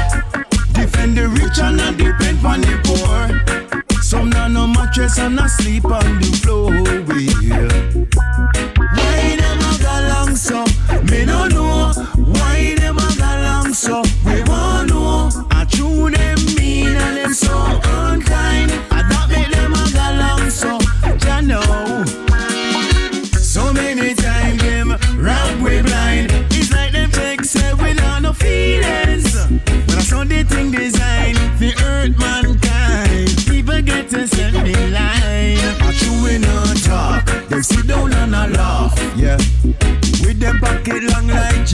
[0.72, 4.02] Defend the rich and not depend on the poor.
[4.02, 6.72] Some not no mattress and not sleep on the floor.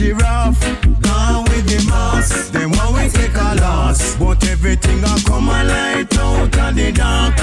[0.05, 0.61] Giraffe.
[1.01, 2.49] Gone with the mass.
[2.49, 4.15] Them want we take a loss.
[4.17, 7.35] But everything I come a light out of the dark.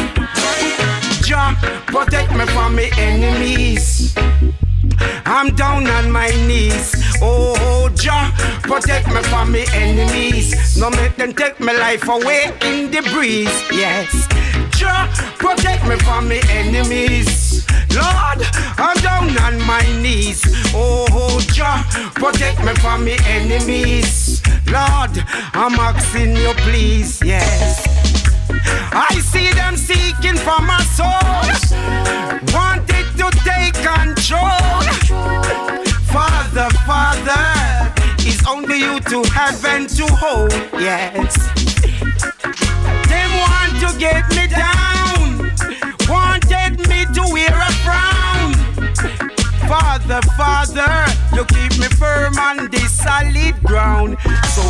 [1.26, 1.54] Jah,
[1.86, 4.14] protect me from my enemies.
[5.24, 6.94] I'm down on my knees.
[7.20, 8.30] Oh, oh Jah,
[8.62, 10.76] protect me from my enemies.
[10.78, 13.56] No make them take my life away in the breeze.
[13.70, 14.28] Yes.
[14.78, 15.08] Jah,
[15.38, 17.66] protect me from my enemies.
[17.94, 18.31] Lord,
[20.02, 20.42] knees.
[20.74, 21.84] Oh, Jah,
[22.14, 24.42] protect me from my enemies.
[24.66, 25.14] Lord,
[25.54, 27.22] I'm asking you, please.
[27.22, 27.86] Yes.
[28.92, 31.22] I see them seeking for my soul,
[32.52, 34.82] wanted to take control.
[36.12, 40.52] Father, Father, it's only you to heaven to hold.
[40.74, 41.36] Yes,
[43.08, 45.52] them want to get me down,
[46.08, 47.71] wanted me to wear a.
[49.72, 54.18] Father, Father, you keep me firm on this solid ground.
[54.50, 54.62] So,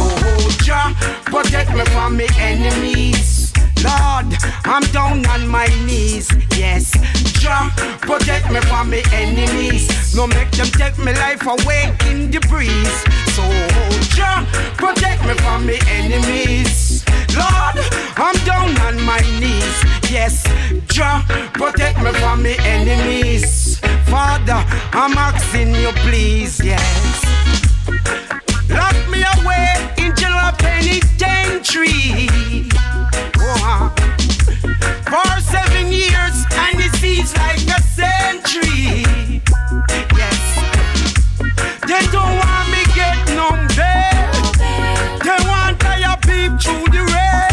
[0.63, 3.42] Jah, protect me from my enemies.
[3.85, 4.27] Lord,
[4.65, 6.31] I'm down on my knees.
[6.57, 6.93] Yes,
[7.41, 10.15] Jah, protect me from my enemies.
[10.15, 12.97] No make them take my life away in the breeze.
[13.35, 13.43] So,
[14.15, 14.47] Jah,
[14.77, 17.05] protect me from my enemies.
[17.35, 17.77] Lord,
[18.17, 19.77] I'm down on my knees.
[20.11, 20.45] Yes,
[20.87, 23.81] Jah, protect me from my enemies.
[24.07, 26.61] Father, I'm asking you, please.
[26.63, 27.25] Yes.
[28.69, 30.13] Lock me away in
[30.59, 32.29] penitentiary.
[33.53, 39.05] For seven years, and it seems like a century.
[40.17, 40.41] Yes.
[41.87, 44.33] They don't want me get no bail.
[45.21, 47.53] They want I peep through the rail.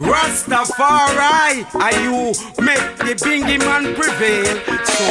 [0.00, 2.32] Rastafari, are you
[2.64, 4.56] make the bingy man prevail?
[4.84, 5.04] So,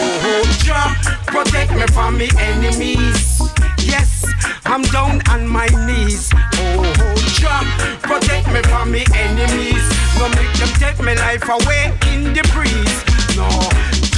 [0.65, 0.95] Jah,
[1.27, 3.34] protect me from me enemies.
[3.95, 4.25] Yes,
[4.65, 6.29] I'm down on my knees.
[6.35, 7.63] Oh, Jah,
[8.01, 9.85] protect me from me enemies.
[10.19, 12.97] No make them take me life away in the breeze.
[13.37, 13.47] No,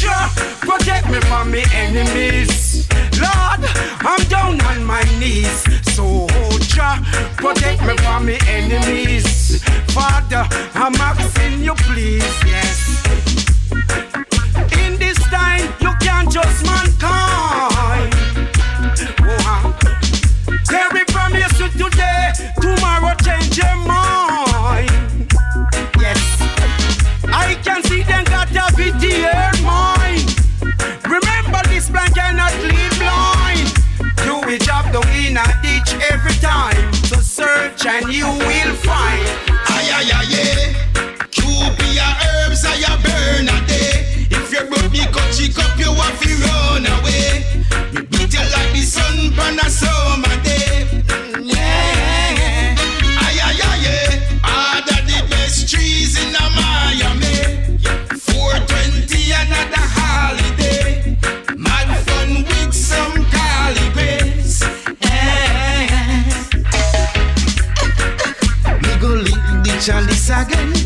[0.02, 2.90] Jah protect me from me enemies.
[3.22, 3.62] Lord,
[4.02, 5.62] I'm down on my knees.
[5.94, 6.26] So,
[6.74, 6.98] Jah
[7.38, 9.62] protect me from me enemies.
[9.94, 13.06] Father, I'm asking you, please, yes.
[14.82, 16.98] In this time, you can't just mankind.
[17.04, 17.87] Oh,
[20.70, 24.92] Carry promise you today, tomorrow change your mind.
[26.00, 26.42] Yes,
[27.32, 30.28] I can see them got a VTR mind.
[31.06, 33.68] Remember this plan cannot leave blind.
[34.26, 36.94] Do a job down in a ditch every time.
[36.94, 39.24] So search and you will find.
[39.70, 40.74] Ay, ay, ay, yeah.
[41.32, 44.28] Cupia herbs, I a burn a day.
[44.32, 47.46] If you broke the coachy cup, you have to run away.
[47.94, 50.47] Me beat you like the sun on a summer day.
[69.88, 70.77] Lick the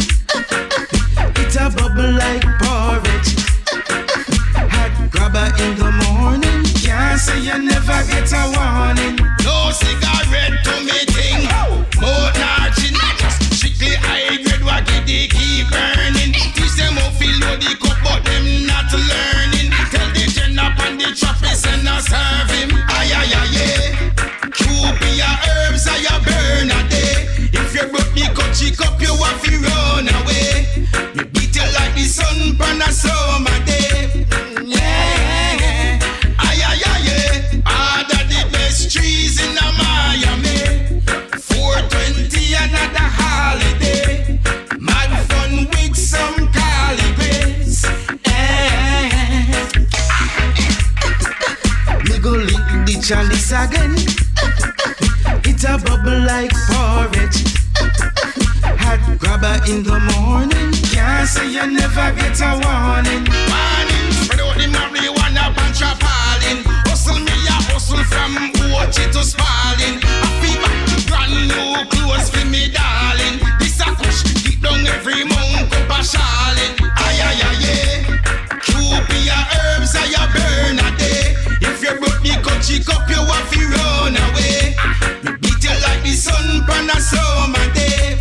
[32.57, 34.25] sun on a summer day.
[34.65, 35.99] Yeah.
[36.39, 37.61] Ay ay ay yeah.
[37.65, 40.99] Ah, Harder the best trees in Miami.
[41.37, 44.39] 420 another holiday.
[44.79, 47.85] Mad fun with some Cali grace.
[52.09, 53.95] Me go lick the chalice again.
[55.43, 57.60] It a bubble like porridge.
[58.91, 60.75] Hot grabber in the morning.
[60.91, 63.23] Can't say you never get a warning.
[63.23, 66.59] Warning, spread out the marijuana bunch of falling.
[66.91, 68.35] Hustle me a hustle from
[68.75, 69.95] Ochi to Spalding.
[70.03, 70.75] I feel back
[71.07, 73.39] brand new clothes for me darling.
[73.63, 76.75] This a kush, keep down every monk up a Shaolin.
[76.99, 77.95] Ay ay ay yeah.
[78.59, 81.39] Cupia herbs I a burn a day.
[81.63, 84.75] If you broke the coachy cup, you have to run away.
[85.23, 88.19] Me beat you like the sun on a summer day.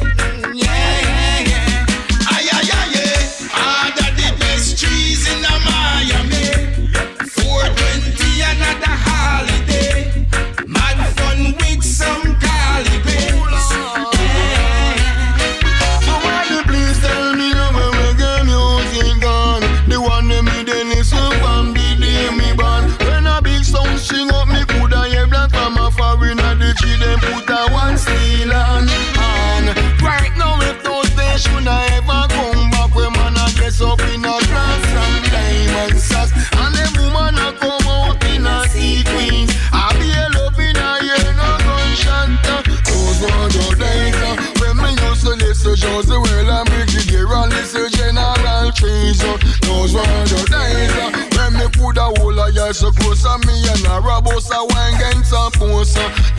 [52.81, 56.30] So close to me and a robust a wine gang some.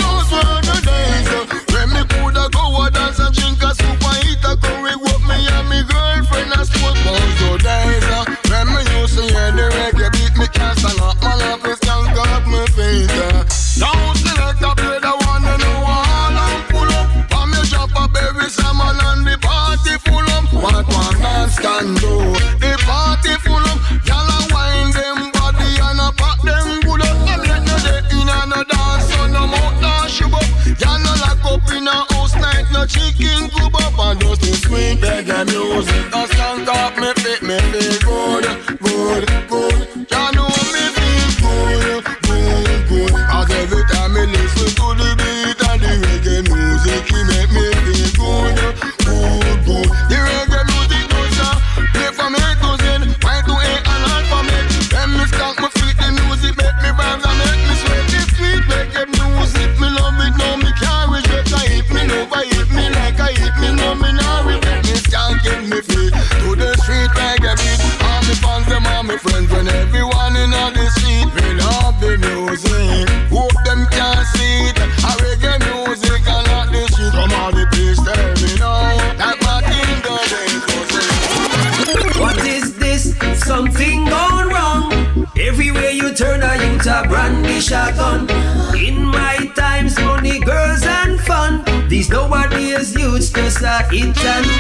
[93.93, 94.50] It's and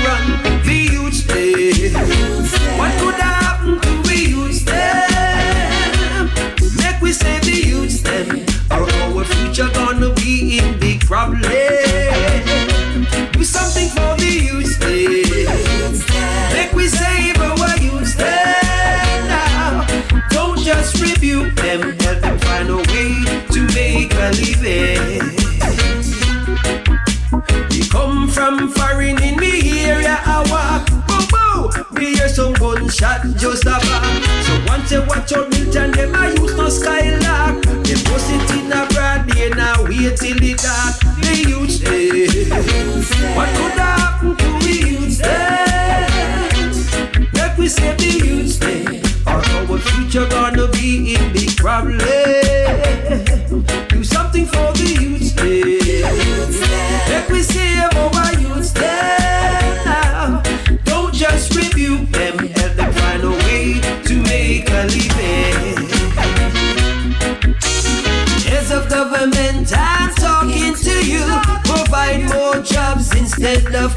[40.09, 41.10] till the dark.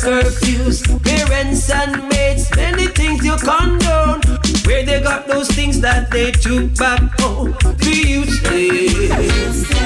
[0.04, 4.20] curfews, parents and mates, many things you condone.
[4.66, 7.56] Where they got those things that they took back home.
[7.78, 9.08] Do you stay?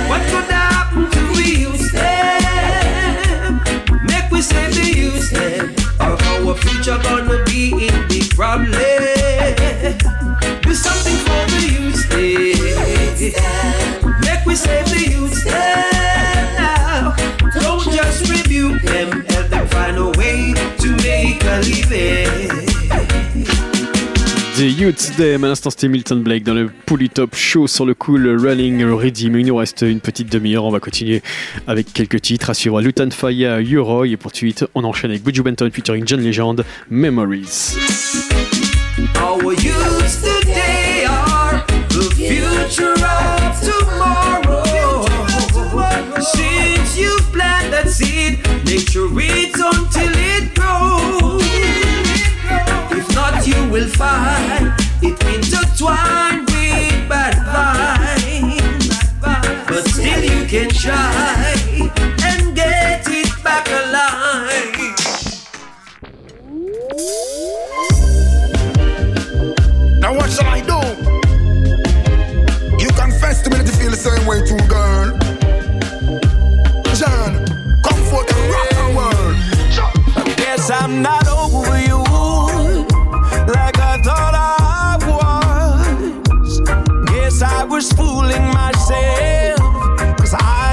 [0.08, 3.60] What could happen to we use them?
[4.10, 5.74] Make we say the use them.
[6.00, 8.87] Or our future gonna be in the problem?
[24.56, 27.94] The You Today, à l'instant c'était Milton Blake dans le Poly Top Show sur le
[27.94, 29.30] cool Running Ready.
[29.30, 31.22] Mais il nous reste une petite demi-heure, on va continuer
[31.66, 32.50] avec quelques titres.
[32.50, 36.20] À suivre Lutan Faya, Uroy et pour suite on enchaîne avec Buju Benton featuring John
[36.20, 37.76] Legend, Memories.
[39.16, 45.04] Our youths today are the future of tomorrow.
[46.20, 49.08] Since you've planted that seed, nature
[54.00, 55.18] it
[56.46, 58.90] with bad vibes.
[59.20, 61.54] But still you can try
[62.24, 64.64] and get it back alive.
[70.00, 70.80] Now what shall I do?
[72.82, 75.16] You confess to me that you feel the same way too, girl.
[76.94, 77.44] John,
[77.82, 79.36] come forth and rock the world.
[80.38, 81.26] Yes, I'm not.
[81.26, 81.37] a
[87.68, 89.58] was fooling myself.
[90.18, 90.67] Cause I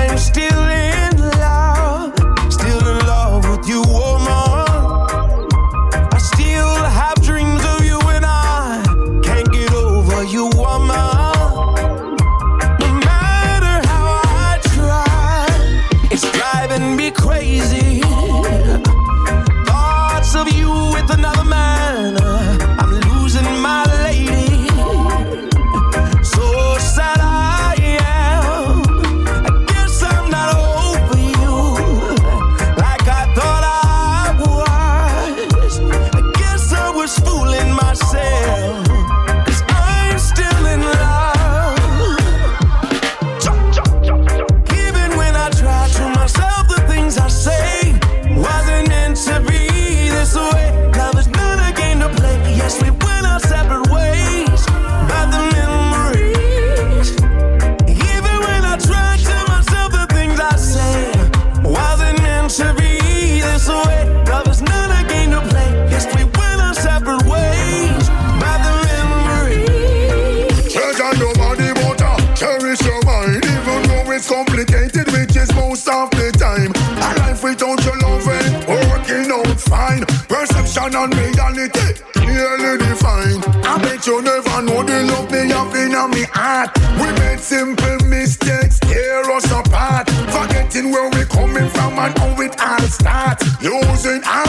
[80.95, 81.91] One on reality,
[82.22, 83.43] nearly defined.
[83.67, 86.72] I bet you never know the love me have in me heart.
[86.95, 90.09] We made simple mistakes, tear us apart.
[90.31, 93.43] Forgetting where we coming from and how it all starts.
[93.61, 94.44] Losing our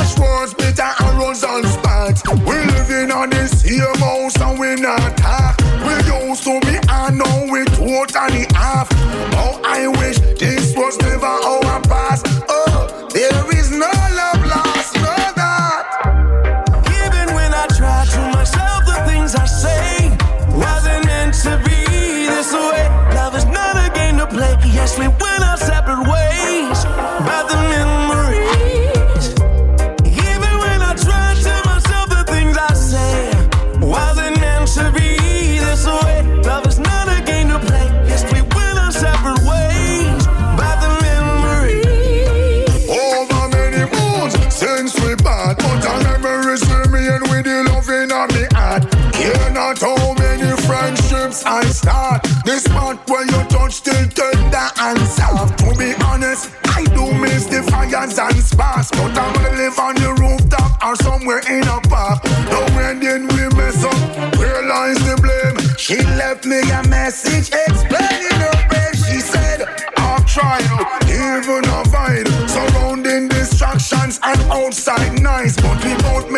[66.16, 68.94] left me a message explaining her pain.
[68.94, 69.62] She said,
[69.98, 70.64] I'm trying,
[71.04, 72.26] even avoid.
[72.48, 76.30] Surrounding distractions and outside noise, but we both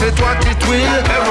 [0.00, 1.29] c'est toi qui twilles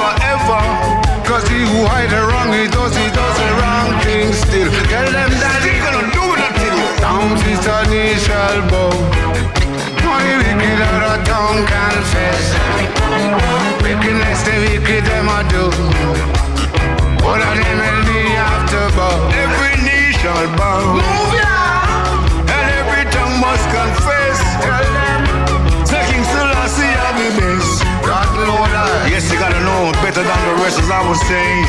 [30.70, 31.64] verses I will sing.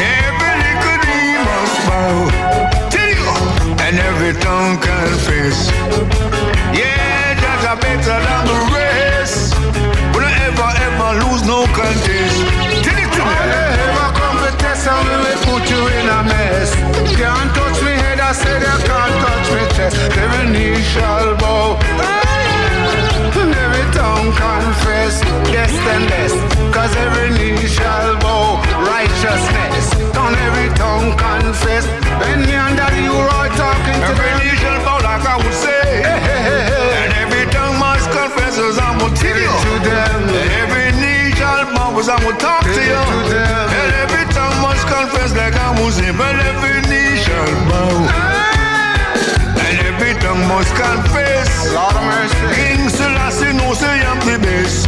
[0.00, 2.16] Every knee must bow
[2.94, 3.30] to you,
[3.84, 5.68] and every tongue confess.
[6.72, 9.54] Yeah, that's a better than the rest.
[10.14, 12.36] Will I ever, ever lose no contest?
[12.84, 13.36] Tell it to me.
[13.84, 16.74] Ever come to test and we will put you in a mess?
[17.20, 19.96] Can't touch me head, I said you can't touch me chest.
[20.16, 22.19] Every knee shall bow
[24.34, 26.32] confess, yes and yes.
[26.74, 29.90] Cause every knee shall bow righteousness.
[30.14, 31.86] Don't every tongue confess.
[32.20, 35.56] When me and daddy you are talking to Every knee shall bow like I would
[35.56, 35.82] say.
[36.06, 39.54] Hey, hey, hey, and every tongue must confess as I'm gonna tell you.
[39.66, 40.18] To them.
[40.40, 43.00] And every knee shall bow as I'm gonna talk to you.
[43.00, 43.66] To them.
[43.80, 46.12] And every tongue must confess like I'm say.
[46.12, 47.94] But every knee shall bow.
[49.64, 51.48] And every tongue must confess.
[51.74, 52.38] Lord of mercy.
[52.74, 52.79] In
[53.80, 54.86] say I'm the best.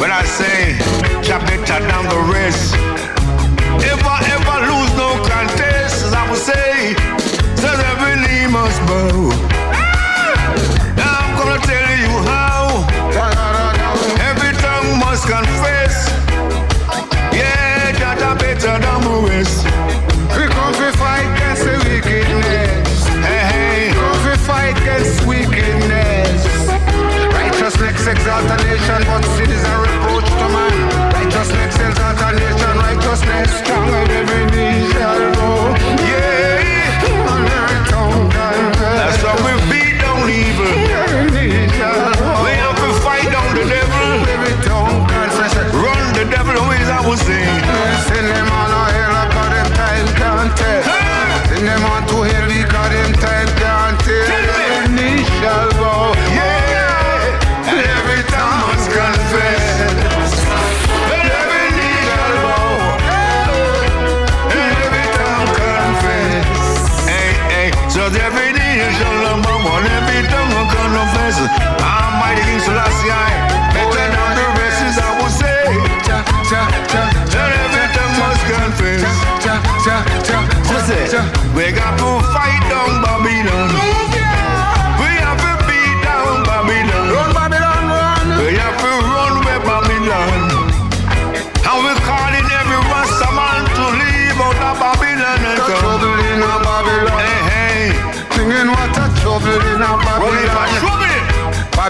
[0.00, 0.78] When I say,
[1.26, 3.19] you're better than the rest.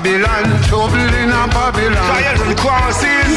[0.00, 1.92] Babylon, trouble in a Babylon.
[1.92, 3.28] Trials and crosses.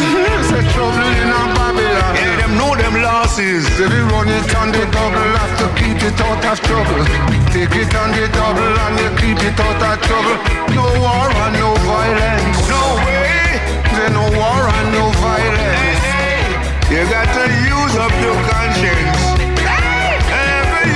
[0.48, 2.16] Say trouble in a Babylon.
[2.16, 3.68] Yeah, them know them losses.
[3.76, 7.04] They be run it on the double, have to keep it out of trouble.
[7.52, 10.40] Take it on the double and you keep it out of trouble.
[10.72, 12.64] No war and no violence.
[12.72, 12.80] No
[13.12, 13.60] way.
[14.00, 16.00] There no war and no violence.
[16.00, 16.96] Hey, hey.
[16.96, 19.20] You got to use up your conscience.
[19.68, 20.16] Hey.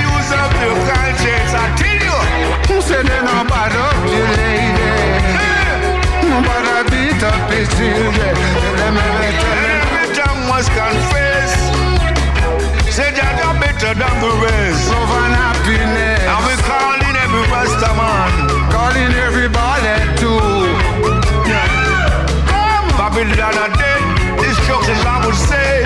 [0.00, 1.52] Use up your conscience.
[1.52, 2.16] I tell you.
[2.72, 4.97] Who said they not bad up, you lady?
[6.28, 8.34] Nobody beat up his children.
[8.36, 9.80] Tell them every tell them.
[9.88, 11.50] Every tongue must confess.
[12.92, 14.92] Say that you're better than the rest.
[14.92, 16.20] Love and happiness.
[16.28, 18.30] And we calling every Rasta man.
[18.68, 20.88] Calling everybody too.
[22.98, 24.02] Babylon are dead.
[24.38, 25.82] Destruction, I would say.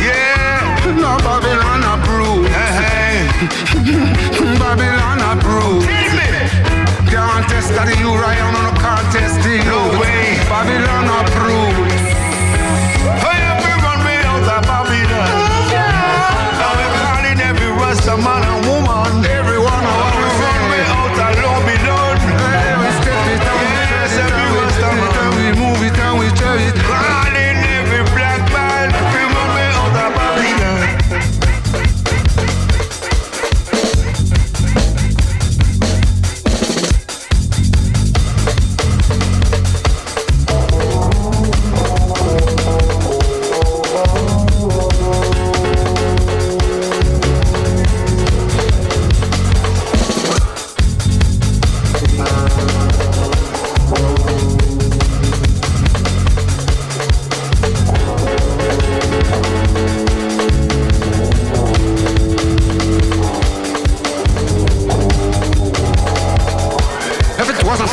[0.00, 0.96] Yeah.
[0.96, 1.94] No Babylon eh, eh.
[1.94, 2.48] approved.
[2.48, 3.14] Hey,
[4.58, 5.86] Babylon approved.
[5.86, 6.91] Tell me.
[7.12, 9.60] Can't test that you right on no contest you.
[9.68, 10.40] No way.
[10.48, 11.92] Babylon approved.
[13.20, 15.28] Hey, everyone way out of Babylon.
[15.28, 15.76] Oh,
[16.56, 19.41] now we calling every Rasta man and woman.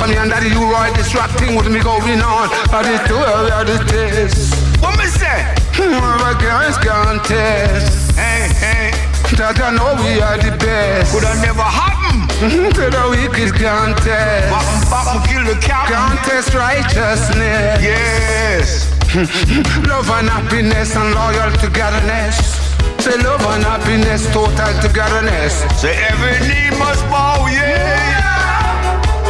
[0.10, 0.94] Funny and that you right,
[1.38, 2.50] thing would be going on.
[2.74, 4.54] I did do it, I did this.
[4.82, 5.54] What me say?
[5.78, 8.18] Hmm, my guys contest.
[8.18, 8.92] Hey, hey.
[9.38, 11.14] That I know we are the best.
[11.14, 12.28] Could have never happened.
[12.42, 14.50] Hmm, to the wicked contest.
[14.50, 15.96] Bottom, bottom, kill the captain.
[15.96, 17.80] Contest righteousness.
[17.80, 18.90] Yes.
[19.14, 22.58] Hmm, love and happiness and loyal togetherness.
[23.00, 25.64] Say love and happiness, total togetherness.
[25.80, 28.19] Say every knee must bow, yeah.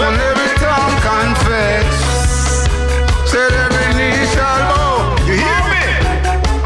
[0.06, 1.92] And every tongue confess.
[3.30, 5.16] Say every knee shall bow.
[5.28, 5.86] You hear me?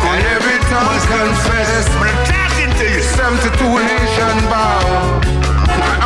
[0.10, 1.85] And every tongue confess.
[1.97, 3.01] I'm talking to you.
[3.01, 5.22] 72 nation bow.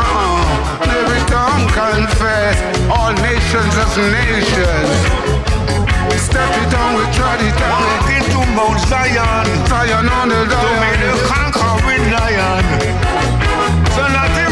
[0.02, 0.88] Uh-uh.
[1.00, 2.58] Every tongue confess.
[2.90, 3.90] All nations of
[4.24, 4.92] nations.
[6.28, 7.72] Step it on, we trod it on.
[7.72, 9.46] Walk into Mount Zion.
[9.68, 12.64] Zion on the To me the conquering lion.
[13.96, 14.47] So nothing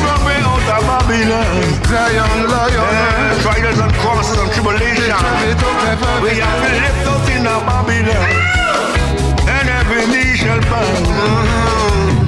[1.24, 1.80] wrong with out of Babylon.
[1.88, 2.92] Zion lion.
[2.92, 5.16] Eh, Trials and crosses and tribulation.
[6.22, 8.32] We have been left out in a Babylon.
[9.48, 10.84] And every knee shall bow.
[10.84, 12.20] Mm-hmm.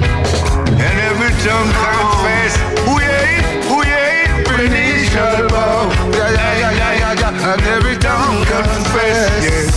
[0.80, 2.54] And every tongue confess.
[2.86, 3.42] Who ye?
[3.68, 4.04] Who ye?
[4.48, 5.90] Every knee shall bow.
[6.16, 7.52] Yeah, yeah, yeah, yeah, yeah, yeah.
[7.52, 9.44] And every tongue confess.
[9.44, 9.68] Yes.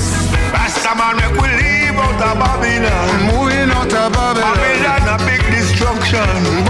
[0.54, 3.08] Rasta man make we leave out of Babylon.
[3.28, 4.56] Moving out of Babylon.
[4.56, 6.61] Babylon a big destruction.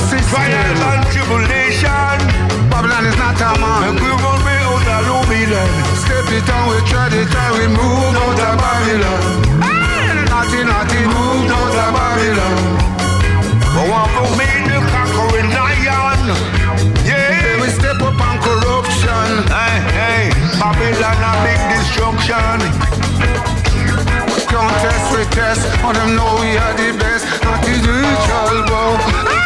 [0.00, 0.30] Babylon is a system.
[0.30, 2.18] Trials and tribulation.
[2.70, 3.94] Babylon is not a man.
[3.94, 5.68] Make we way out of Babylon.
[6.00, 9.20] Step it on, we tread it and we move out of Babylon.
[10.30, 12.56] Naughty, naughty, move out of Babylon.
[13.74, 16.32] But want to meet the conquering lion.
[17.04, 17.60] Yeah.
[17.60, 19.44] We step up on corruption.
[19.52, 20.22] Hey, hey.
[20.56, 22.58] Babylon a big destruction.
[24.48, 27.26] Contest, we test, and them know we are the best.
[27.44, 28.96] Naughty, neutral, bow.
[28.98, 29.39] Yeah.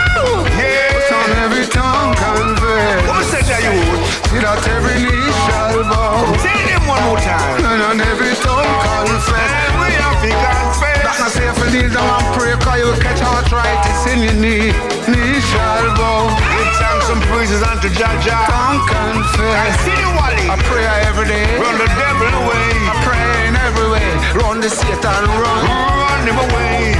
[1.75, 3.03] On every tongue confess.
[3.11, 4.03] Who said that you would?
[4.31, 6.23] See that every knee shall bow.
[6.39, 7.63] Say them one more time.
[7.67, 9.51] And on every tongue confess.
[9.99, 11.03] Have to confess.
[11.03, 14.37] That's not say if you kneel down and pray, cause you catch arthritis in your
[14.39, 14.71] knee.
[15.11, 16.31] Knee shall bow.
[16.37, 18.39] Give thanks and praises unto Jaja.
[18.47, 19.75] Tongue I confess.
[19.83, 20.47] see the Wally.
[20.51, 21.47] I pray every day.
[21.59, 22.69] Run the devil away.
[22.87, 24.09] I pray in every way.
[24.39, 25.61] Run the Satan, run.
[25.67, 26.95] Run him away.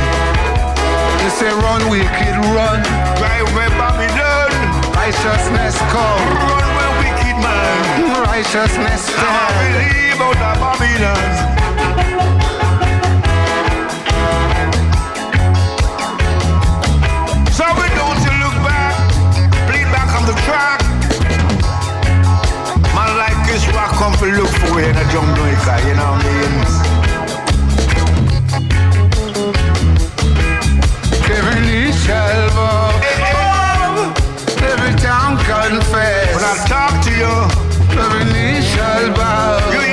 [1.23, 2.81] You say run, wicked, run.
[3.21, 4.44] Drive where Babylon.
[5.05, 6.29] Righteousness come.
[6.49, 8.25] Run where wicked man.
[8.25, 11.33] Righteousness I believe out of Babylon.
[17.53, 18.97] So we don't you look back,
[19.69, 20.81] bleed back on the track.
[22.97, 26.25] Man like this rock come for look for you in a Jamaica, you know what
[26.25, 26.33] I
[26.81, 26.94] mean?
[35.47, 36.35] Confess.
[36.35, 37.35] When I talk to you,
[37.95, 39.61] Every knee shall bow.
[39.71, 39.84] you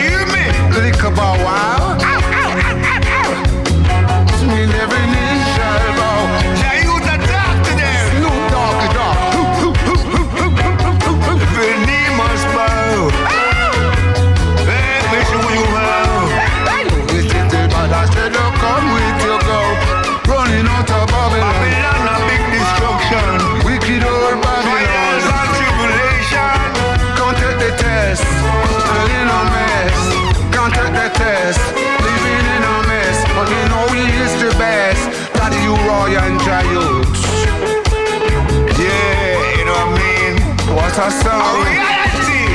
[41.01, 41.65] a song.
[41.65, 42.45] reality.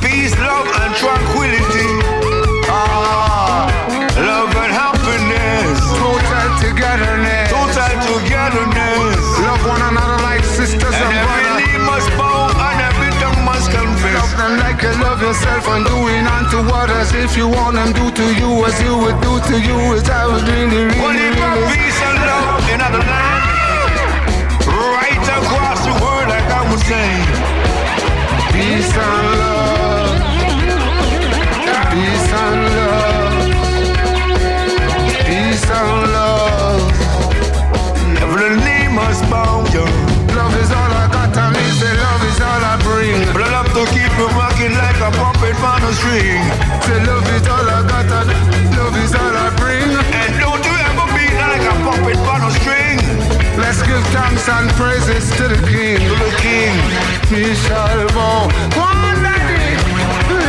[0.00, 1.88] Peace, love, and tranquility.
[2.68, 3.68] Ah,
[4.16, 5.78] love and happiness.
[6.00, 7.48] Total togetherness.
[7.52, 9.20] Total togetherness.
[9.44, 11.66] Love one another like sisters And and every brothers.
[11.68, 14.16] knee must bow and every tongue must confess.
[14.16, 17.12] Love them like you love yourself and doing unto others.
[17.12, 20.26] If you want them do to you as you would do to you, as I
[20.26, 21.36] would really, really, One really.
[21.36, 23.39] of peace and love in other land.
[26.90, 27.26] Saying.
[28.50, 30.18] Peace and love.
[31.92, 33.38] Peace and love.
[35.28, 36.90] Peace and love.
[38.24, 39.84] Every knee must bow, yo.
[40.34, 43.18] Love is all I got and me say love is all I bring.
[43.34, 46.42] But I love to keep you rocking like a puppet on a string.
[46.86, 48.30] Say love is all I got and
[48.76, 49.79] love is all I bring.
[53.90, 55.98] Give thanks and praises to the King.
[55.98, 56.74] To the King.
[57.30, 58.46] We shall bow.
[58.78, 59.74] One day,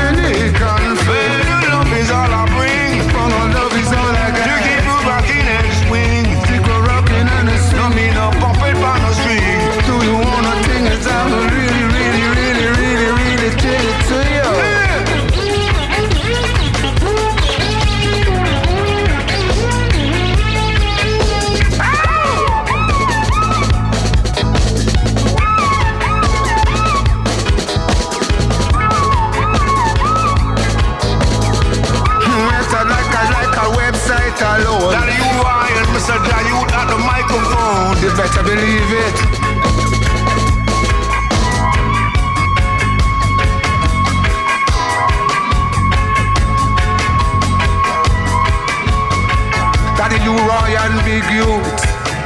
[0.05, 1.01] any confess.
[1.09, 3.01] Well, love is all I bring.
[3.18, 4.45] Oh, love is all I got.
[4.45, 6.26] To keep you rocking and swing.
[6.49, 7.95] Keep you rocking and a No swing.
[7.97, 9.61] me no puppet on a string.
[9.89, 11.60] Do you wanna think it's time
[38.11, 39.17] You better believe it.
[49.95, 51.71] Daddy, U-Roy and Big Youth.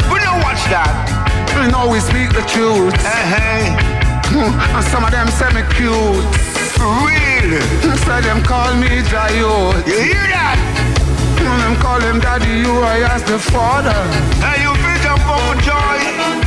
[0.09, 0.89] We don't watch that.
[1.53, 2.95] We know we speak the truth.
[3.05, 3.77] Uh-huh.
[4.33, 6.25] And some of them say me cute.
[6.81, 7.61] Real.
[8.05, 9.85] So them call me Jayot.
[9.85, 10.57] You hear that?
[11.37, 13.93] And them call him Daddy, you are as the father.
[14.41, 14.54] And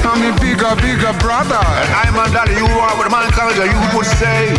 [0.09, 1.61] I'm a bigger, bigger brother.
[1.61, 4.57] And I'm a daddy, you are with man culture, you would say.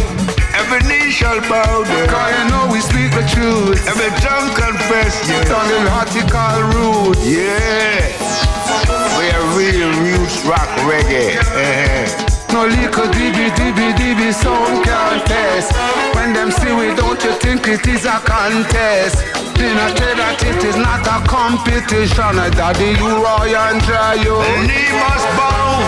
[0.53, 2.05] Every knee shall bow down.
[2.05, 3.81] Cause you know we speak the truth.
[3.89, 5.41] Every tongue confess, yeah.
[5.49, 7.17] Sounding hortical rude.
[7.25, 8.13] Yeah.
[9.17, 11.41] We're real roots rock reggae.
[11.41, 12.53] Uh-huh.
[12.53, 15.73] No little dibby dibby dibby sound contest.
[16.13, 19.48] When them see we, don't you think it is a contest?
[19.59, 22.39] Then I tell that it is not a competition.
[22.39, 24.39] I daddy U-Roy and try you.
[24.63, 25.83] Knee must bow.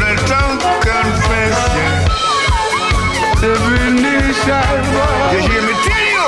[0.00, 3.44] The tongue confess, yeah.
[3.44, 5.36] Every knee shall bow.
[5.36, 6.24] You hear me tell you?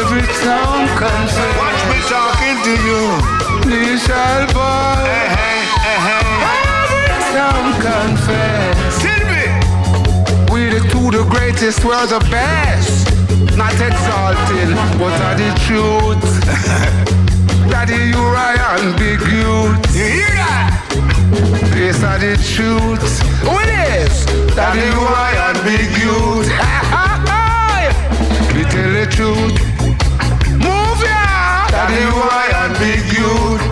[0.00, 1.52] Every tongue confess.
[1.60, 3.02] Watch me talking to you.
[3.68, 4.96] Knee shall bow.
[4.96, 6.88] Uh-huh, uh-huh.
[6.88, 8.96] Every tongue confess.
[9.04, 9.44] Tell me.
[10.48, 13.15] We the two the greatest, we're the best.
[13.56, 16.20] Not exalting, but are the truth.
[17.70, 19.96] Daddy, you Ryan, big youth.
[19.96, 20.76] You hear that?
[21.74, 23.00] Yes, are the truth.
[23.40, 24.26] Who it is?
[24.54, 26.48] Daddy, you Ryan, big youth.
[28.52, 29.56] we tell the truth.
[30.52, 31.68] Move ya.
[31.72, 33.64] Daddy, you Ryan, big youth.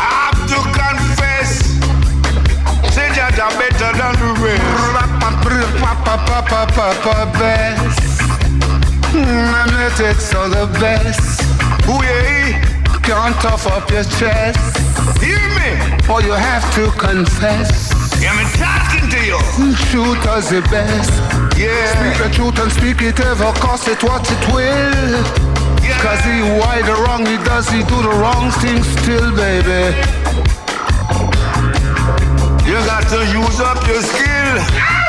[0.00, 1.68] I have to confess.
[2.94, 4.89] Say that I'm better than the rest.
[7.40, 8.20] Best.
[9.16, 11.40] Mm, I'm let it so the best.
[11.86, 12.60] Who yeah?
[13.02, 14.60] Can't tough up your chest.
[15.22, 15.70] Hear me?
[16.12, 17.92] Or you have to confess.
[18.20, 19.38] Yeah, I'm talking to you.
[19.88, 21.12] Truth is the best.
[21.56, 21.72] Yeah.
[21.96, 25.16] Speak the truth and speak it ever, cost it what it will.
[25.80, 25.96] Yeah.
[26.04, 29.96] Cause he why the wrong he does, he do the wrong thing still, baby.
[32.68, 34.99] You got to use up your skill.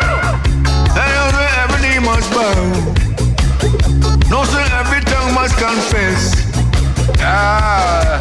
[2.01, 3.01] Must bow.
[4.29, 6.33] No, sir, every tongue must confess.
[7.19, 8.17] Ah,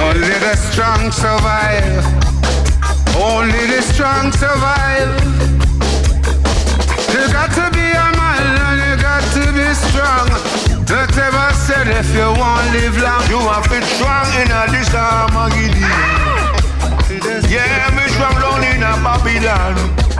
[0.00, 2.04] only the strong survive.
[3.16, 5.12] Only the strong survive.
[7.12, 10.28] You got to be a man and you got to be strong.
[10.88, 13.22] Not ever said if you want live long.
[13.28, 14.64] You have been strong in a
[14.96, 15.82] Armageddon.
[17.50, 19.74] Yeah, me strong down in a Babylon.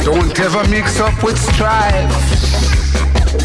[0.04, 2.77] Don't ever mix up with strife.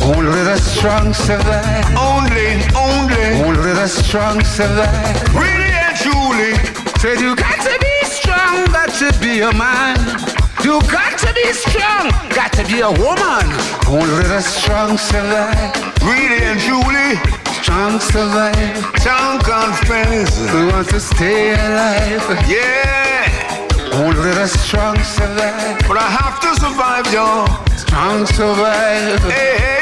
[0.02, 1.86] Only the strong survive.
[1.98, 3.26] Only, only.
[3.44, 5.16] Only the strong survive.
[5.36, 6.54] Really and truly.
[7.00, 9.98] Said you got to be strong, got to be a man.
[10.64, 13.46] You got to be strong, got to be a woman.
[13.88, 15.76] Only the strong survive.
[16.02, 17.20] Really and truly.
[17.62, 18.78] Strong survive.
[19.00, 20.54] Strong confess.
[20.54, 22.48] We want to stay alive.
[22.48, 23.03] Yeah.
[23.96, 25.78] Only the strong survive.
[25.88, 27.46] But I have to survive, yo.
[27.78, 29.22] Strong survive.
[29.30, 29.74] Hey, hey.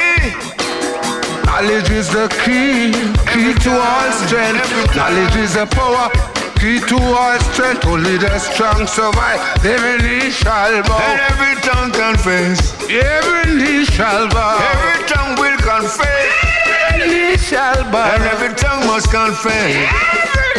[1.46, 2.92] Knowledge is the key,
[3.32, 4.68] key to all strength.
[4.96, 6.12] Knowledge is the power,
[6.60, 7.86] key to all strength.
[7.86, 9.40] Only the strong survive.
[9.64, 11.00] Every knee shall bow.
[11.00, 12.76] And every tongue confess.
[12.90, 14.60] Every knee shall bow.
[14.60, 16.34] Every tongue will confess.
[16.68, 18.12] Every knee shall bow.
[18.12, 20.11] And every tongue must confess.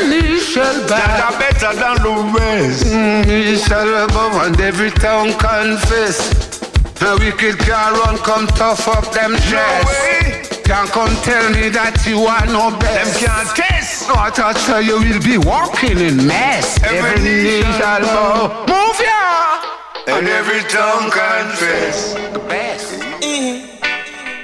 [0.03, 0.99] Every knee shall bow.
[0.99, 2.87] That are better than the rest.
[2.87, 6.59] Mm, knee shall bow and every tongue confess.
[6.99, 10.65] The wicked can run, come tough up them chest.
[10.65, 13.21] Can't come tell me that you are no best.
[13.21, 14.09] Them can't test.
[14.09, 16.83] No, I thought so you will be walking in mess.
[16.83, 18.67] Every knee shall bow.
[18.67, 20.19] Move ya!
[20.19, 22.15] And every tongue confess.
[22.33, 22.99] The best.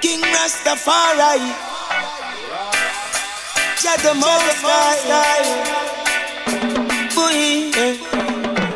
[0.03, 1.68] King Rastafari.
[3.79, 5.47] Jah the most high.
[7.15, 7.95] Boy, eh.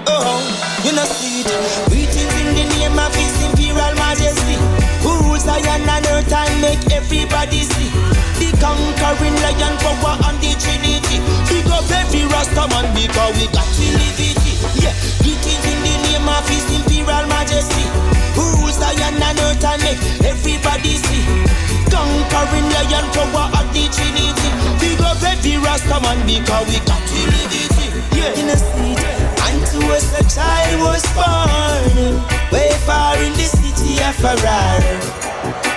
[0.06, 0.38] oh,
[0.86, 1.50] you know see it.
[1.90, 4.54] Greetings in the name of His Imperial Majesty,
[5.02, 7.90] who rules Zion and earth and make everybody see.
[8.38, 11.18] The conquering lion power and the Trinity.
[11.50, 14.38] Big up every Rastaman because we got to live it.
[14.78, 17.90] Yeah, greetings in the name of His Imperial Majesty,
[18.38, 21.26] who rules Zion and earth and make everybody see.
[21.90, 24.61] Conquering lion power and the Trinity.
[25.12, 27.20] Up every Rastaman because we got to.
[28.16, 28.96] Yeah, in a seat.
[29.44, 32.16] And to us a child was born,
[32.50, 34.80] way far in the city of Harar.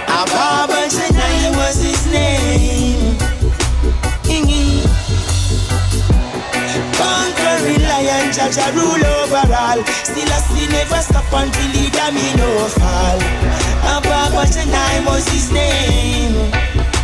[0.07, 3.17] Ababa Janai was his name.
[6.95, 9.83] Conquering lion, Jaja rule over all.
[9.83, 13.19] Still a see never stop until he domino fall.
[13.99, 16.94] Ababa Janai was his name.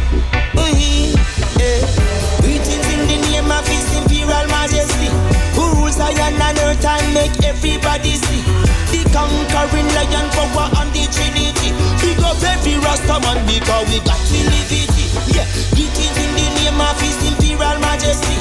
[6.11, 8.43] Zion and earth and make everybody see.
[8.91, 11.71] The conquering lion power and the trinity.
[12.03, 14.91] Big up every Rastaman because we got to live it
[15.31, 18.35] Yeah, greetings in the name of his imperial majesty.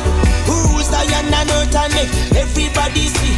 [0.51, 3.37] Who rules Zion and earth and make everybody see?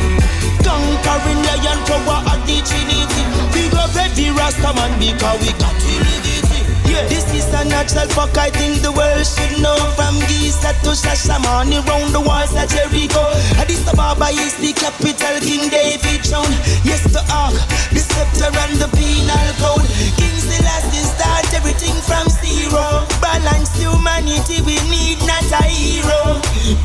[0.65, 3.23] Conquering lion power and the trinity.
[3.53, 6.52] Big up every Rastaman because we got it
[6.93, 7.09] yeah.
[7.09, 9.77] This is a natural fuck, I think the world should know.
[9.97, 13.25] From Giza to Shashamane, round the walls of Jericho.
[13.57, 16.53] Addis Ababa is the capital, King David throne
[16.85, 17.57] Yes, the ark,
[17.93, 19.87] the scepter and the penal code.
[20.21, 23.05] King Selassie start everything from zero.
[23.25, 26.41] Balance humanity, we need not a hero.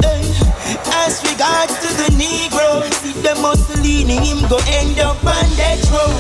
[0.08, 0.24] Eh,
[1.06, 6.18] As regards to the Negro See the Mussolini, him go end up on that road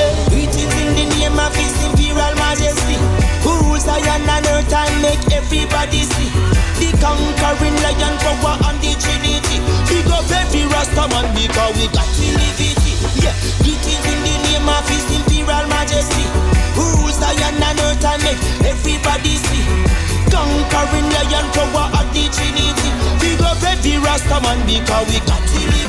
[0.00, 2.96] Eh, Greetings in the name of his imperial majesty
[3.76, 6.30] rules Zion and earth and make everybody see.
[6.80, 9.60] The conquering lion power and the trinity.
[9.88, 12.78] Big up every Rastaman because we got to live it
[13.20, 16.24] Yeah, greetings in the name of his imperial majesty.
[16.76, 19.64] Who rules Zion and earth and make everybody see.
[20.32, 22.90] Conquering lion power and the trinity.
[23.20, 25.85] Big up every Rastaman because we got yeah,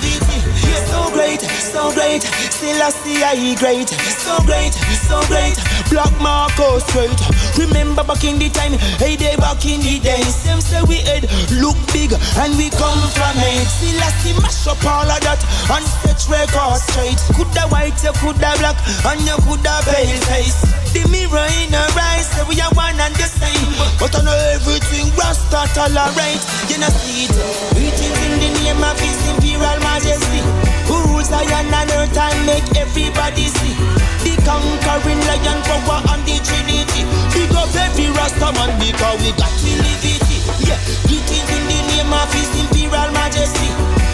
[1.07, 2.21] so great, so great,
[2.51, 4.73] still I see I great, so great,
[5.07, 5.55] so great,
[5.89, 7.15] Black Marco straight.
[7.55, 11.23] Remember back in the time, hey day back in the days, them say we head
[11.63, 13.67] look big and we come from it.
[13.71, 15.39] Still I see mash up all of that
[15.71, 17.19] and set record straight.
[17.39, 18.75] Coulda white, you coulda black,
[19.07, 20.59] and you coulda pale face.
[20.91, 24.35] The mirror in our eyes, say we are one and the same, but I know
[24.59, 26.43] everything Rasta tolerate.
[26.67, 27.35] You know see it,
[27.71, 30.76] greetings in the name of His Imperial Majesty.
[30.87, 33.75] Who rules Zion and earth and make everybody see?
[34.23, 37.03] The conquering lion power and the trinity.
[37.35, 40.23] Big up every Rastaman because we got to live it
[40.63, 43.69] Yeah, greetings in the name of his imperial majesty.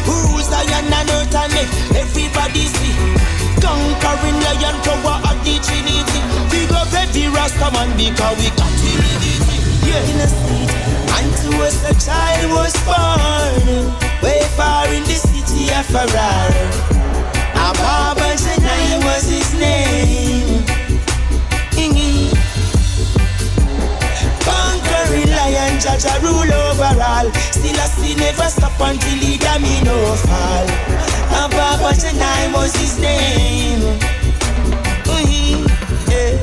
[0.05, 2.93] Who rules Zion and earth and make everybody see?
[3.61, 6.19] Conquering lion power and the trinity.
[6.51, 9.43] Big up every Rastaman because we got it
[9.85, 10.01] Yeah,
[11.17, 15.03] And to us a child was born Way far in
[15.63, 16.49] city of Harar
[17.55, 20.63] Ababa Janai was his name.
[24.43, 30.67] Conquering lion, Jaja rule over all Still I see never stop until he domino fall.
[31.45, 33.81] Ababa Janai was his name.
[36.09, 36.37] Yeah.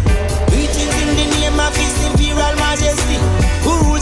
[0.49, 3.40] Greetings in the name of his imperial majesty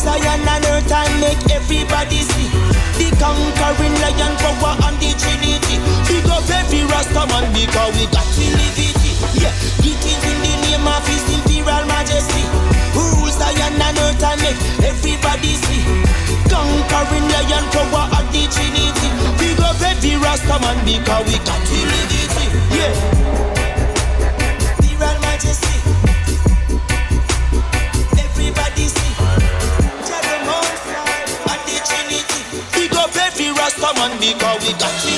[0.08, 2.48] Zion and earth and make everybody see.
[2.96, 5.76] The conquering lion power and the trinity.
[6.08, 8.96] Big up every Rastaman because we got to live it
[9.36, 9.52] Yeah,
[9.84, 12.40] greetings in the name of his imperial majesty.
[12.96, 15.84] Who rules Zion and earth and make everybody see.
[16.48, 19.08] Conquering lion power and the trinity.
[19.36, 22.08] Big up every Rasta man because we got it.
[22.72, 23.27] Yeah.
[33.80, 35.12] Rasta man because we got it.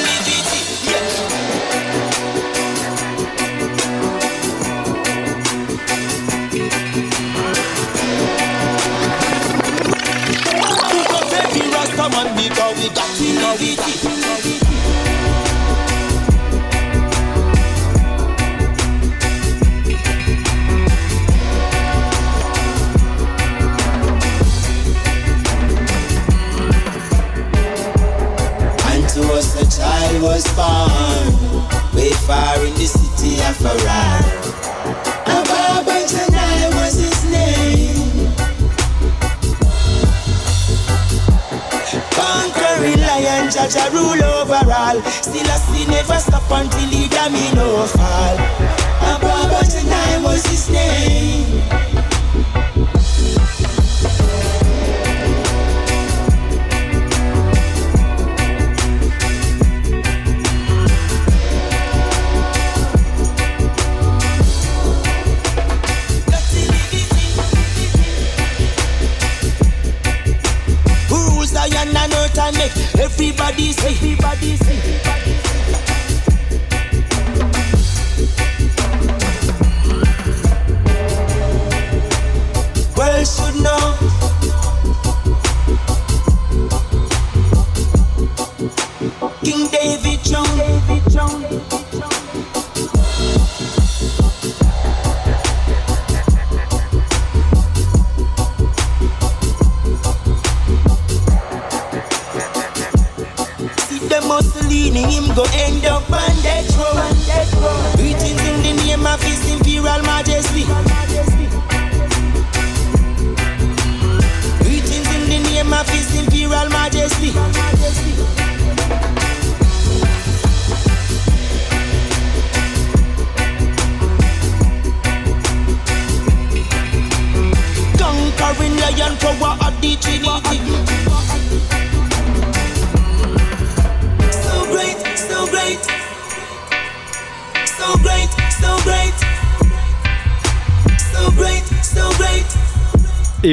[0.85, 1.01] Yeah.
[11.73, 14.50] Rasta man because we got to
[29.31, 34.19] to a child was born, way far in the city of Harar.
[35.27, 38.27] Ababa Janai was his name.
[42.11, 45.01] Conquering lion, Jaja rule over all.
[45.23, 48.37] Still I see never stop until he domino fall.
[49.15, 51.80] Ababa Janai was his name.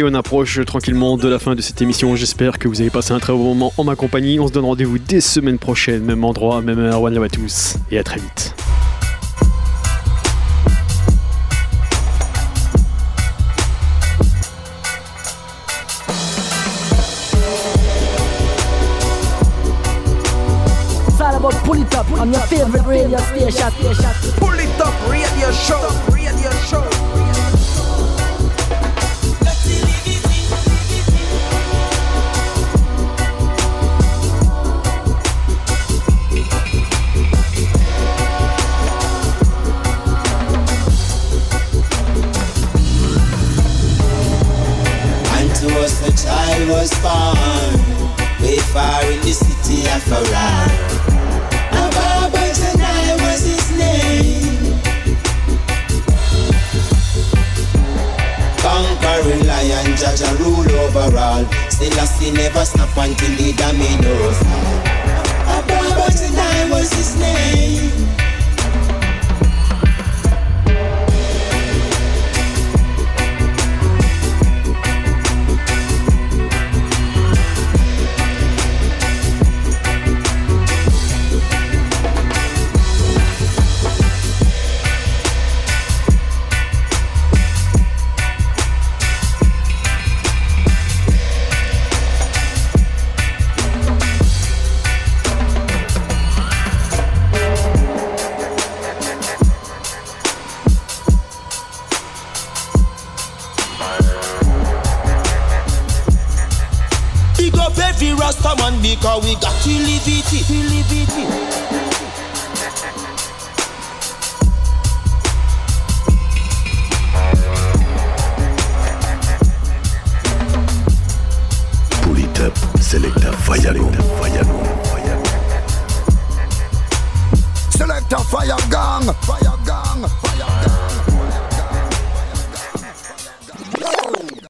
[0.08, 2.16] On approche tranquillement de la fin de cette émission.
[2.16, 4.40] J'espère que vous avez passé un très bon moment en ma compagnie.
[4.40, 7.02] On se donne rendez-vous dès semaine prochaine, même endroit, même heure.
[7.02, 8.37] One tous et à très vite.